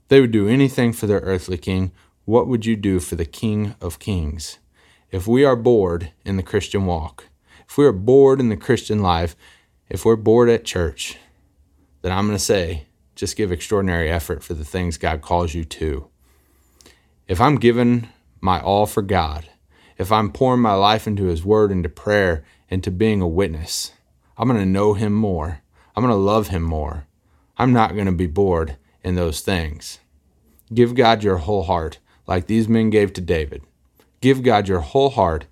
They 0.09 0.21
would 0.21 0.31
do 0.31 0.49
anything 0.49 0.93
for 0.93 1.07
their 1.07 1.21
earthly 1.21 1.59
king. 1.59 1.91
What 2.25 2.47
would 2.47 2.67
you 2.67 2.77
do 2.77 3.01
for 3.01 3.17
the 3.17 3.25
King 3.25 3.75
of 3.81 3.99
Kings? 3.99 4.59
If 5.11 5.27
we 5.27 5.45
are 5.45 5.57
bored 5.57 6.13
in 6.25 6.37
the 6.37 6.43
Christian 6.43 6.87
walk, 6.87 7.27
if 7.69 7.77
we 7.79 7.85
are 7.85 7.93
bored 7.93 8.39
in 8.39 8.49
the 8.49 8.57
Christian 8.57 9.01
life, 9.01 9.35
if 9.89 10.05
we're 10.05 10.17
bored 10.17 10.49
at 10.49 10.65
church, 10.65 11.17
then 12.03 12.13
I'm 12.13 12.27
going 12.27 12.39
to 12.39 12.45
say, 12.45 12.87
just 13.17 13.37
give 13.37 13.51
extraordinary 13.51 14.09
effort 14.09 14.45
for 14.45 14.55
the 14.55 14.65
things 14.65 14.99
God 14.99 15.23
calls 15.23 15.55
you 15.55 15.65
to. 15.65 16.10
If 17.31 17.41
I'm 17.41 17.61
giving 17.61 18.09
my 18.41 18.61
all 18.61 18.87
for 18.87 19.03
God, 19.03 19.49
if 19.97 20.11
I'm 20.11 20.33
pouring 20.33 20.63
my 20.63 20.75
life 20.75 21.07
into 21.07 21.27
His 21.27 21.45
Word, 21.45 21.71
into 21.71 21.89
prayer, 21.89 22.43
into 22.69 22.91
being 22.91 23.21
a 23.21 23.29
witness, 23.29 23.93
I'm 24.37 24.49
going 24.49 24.59
to 24.59 24.67
know 24.67 24.95
Him 24.95 25.13
more. 25.13 25.61
I'm 25.95 26.03
going 26.03 26.13
to 26.13 26.19
love 26.21 26.49
Him 26.49 26.65
more. 26.65 27.07
I'm 27.57 27.73
not 27.73 27.95
going 27.95 28.07
to 28.07 28.13
be 28.13 28.27
bored 28.27 28.79
in 29.05 29.15
those 29.15 29.43
things. 29.43 30.01
Give 30.75 30.97
God 30.97 31.23
your 31.23 31.37
whole 31.37 31.63
heart, 31.63 32.01
like 32.27 32.49
these 32.49 32.69
men 32.69 32.91
gave 32.91 33.13
to 33.13 33.21
David. 33.21 33.63
Give 34.21 34.43
God 34.43 34.67
your 34.67 34.81
whole 34.81 35.11
heart, 35.11 35.47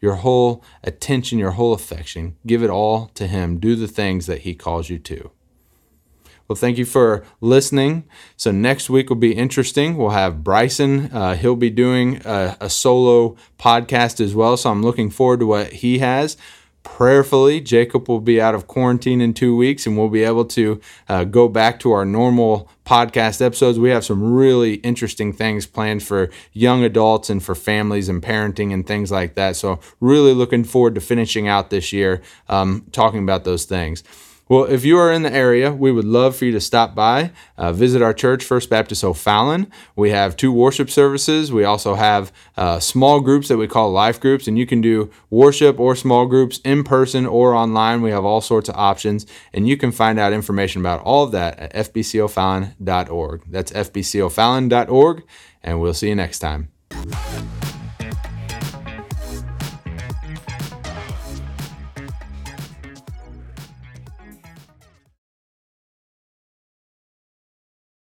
your 0.00 0.14
whole 0.14 0.62
attention, 0.84 1.40
your 1.40 1.50
whole 1.50 1.72
affection. 1.72 2.36
Give 2.46 2.62
it 2.62 2.70
all 2.70 3.10
to 3.14 3.26
Him. 3.26 3.58
Do 3.58 3.74
the 3.74 3.88
things 3.88 4.26
that 4.26 4.42
He 4.42 4.54
calls 4.54 4.88
you 4.88 5.00
to. 5.00 5.32
Well, 6.48 6.56
thank 6.56 6.76
you 6.76 6.84
for 6.84 7.24
listening. 7.40 8.04
So, 8.36 8.50
next 8.50 8.90
week 8.90 9.08
will 9.08 9.16
be 9.16 9.34
interesting. 9.34 9.96
We'll 9.96 10.10
have 10.10 10.44
Bryson. 10.44 11.10
Uh, 11.12 11.34
he'll 11.36 11.56
be 11.56 11.70
doing 11.70 12.20
a, 12.24 12.56
a 12.60 12.70
solo 12.70 13.36
podcast 13.58 14.20
as 14.20 14.34
well. 14.34 14.56
So, 14.56 14.70
I'm 14.70 14.82
looking 14.82 15.10
forward 15.10 15.40
to 15.40 15.46
what 15.46 15.72
he 15.72 16.00
has 16.00 16.36
prayerfully, 16.84 17.60
Jacob 17.60 18.08
will 18.08 18.20
be 18.20 18.40
out 18.40 18.54
of 18.54 18.68
quarantine 18.68 19.20
in 19.20 19.34
two 19.34 19.56
weeks 19.56 19.86
and 19.86 19.98
we'll 19.98 20.10
be 20.10 20.22
able 20.22 20.44
to 20.44 20.80
uh, 21.08 21.24
go 21.24 21.48
back 21.48 21.80
to 21.80 21.90
our 21.90 22.04
normal 22.04 22.70
podcast 22.84 23.44
episodes. 23.44 23.78
We 23.78 23.90
have 23.90 24.04
some 24.04 24.22
really 24.34 24.74
interesting 24.74 25.32
things 25.32 25.66
planned 25.66 26.04
for 26.04 26.30
young 26.52 26.84
adults 26.84 27.30
and 27.30 27.42
for 27.42 27.54
families 27.54 28.08
and 28.08 28.22
parenting 28.22 28.72
and 28.72 28.86
things 28.86 29.10
like 29.10 29.34
that. 29.34 29.56
So, 29.56 29.80
really 29.98 30.34
looking 30.34 30.62
forward 30.62 30.94
to 30.94 31.00
finishing 31.00 31.48
out 31.48 31.70
this 31.70 31.92
year 31.92 32.22
um, 32.48 32.86
talking 32.92 33.22
about 33.22 33.44
those 33.44 33.64
things. 33.64 34.04
Well, 34.46 34.64
if 34.64 34.84
you 34.84 34.98
are 34.98 35.10
in 35.10 35.22
the 35.22 35.32
area, 35.32 35.72
we 35.72 35.90
would 35.90 36.04
love 36.04 36.36
for 36.36 36.44
you 36.44 36.52
to 36.52 36.60
stop 36.60 36.94
by, 36.94 37.30
uh, 37.56 37.72
visit 37.72 38.02
our 38.02 38.12
church, 38.12 38.44
First 38.44 38.68
Baptist 38.68 39.02
O'Fallon. 39.02 39.72
We 39.96 40.10
have 40.10 40.36
two 40.36 40.52
worship 40.52 40.90
services. 40.90 41.50
We 41.50 41.64
also 41.64 41.94
have 41.94 42.30
uh, 42.56 42.78
small 42.78 43.20
groups 43.20 43.48
that 43.48 43.56
we 43.56 43.66
call 43.66 43.90
life 43.90 44.20
groups, 44.20 44.46
and 44.46 44.58
you 44.58 44.66
can 44.66 44.82
do 44.82 45.10
worship 45.30 45.80
or 45.80 45.96
small 45.96 46.26
groups 46.26 46.60
in 46.62 46.84
person 46.84 47.24
or 47.24 47.54
online. 47.54 48.02
We 48.02 48.10
have 48.10 48.26
all 48.26 48.42
sorts 48.42 48.68
of 48.68 48.76
options, 48.76 49.26
and 49.54 49.66
you 49.66 49.78
can 49.78 49.92
find 49.92 50.18
out 50.18 50.34
information 50.34 50.82
about 50.82 51.00
all 51.00 51.24
of 51.24 51.32
that 51.32 51.58
at 51.58 51.72
fbcofallon.org. 51.72 53.42
That's 53.48 53.72
fbcofallon.org, 53.72 55.22
and 55.62 55.80
we'll 55.80 55.94
see 55.94 56.08
you 56.08 56.16
next 56.16 56.40
time. 56.40 56.68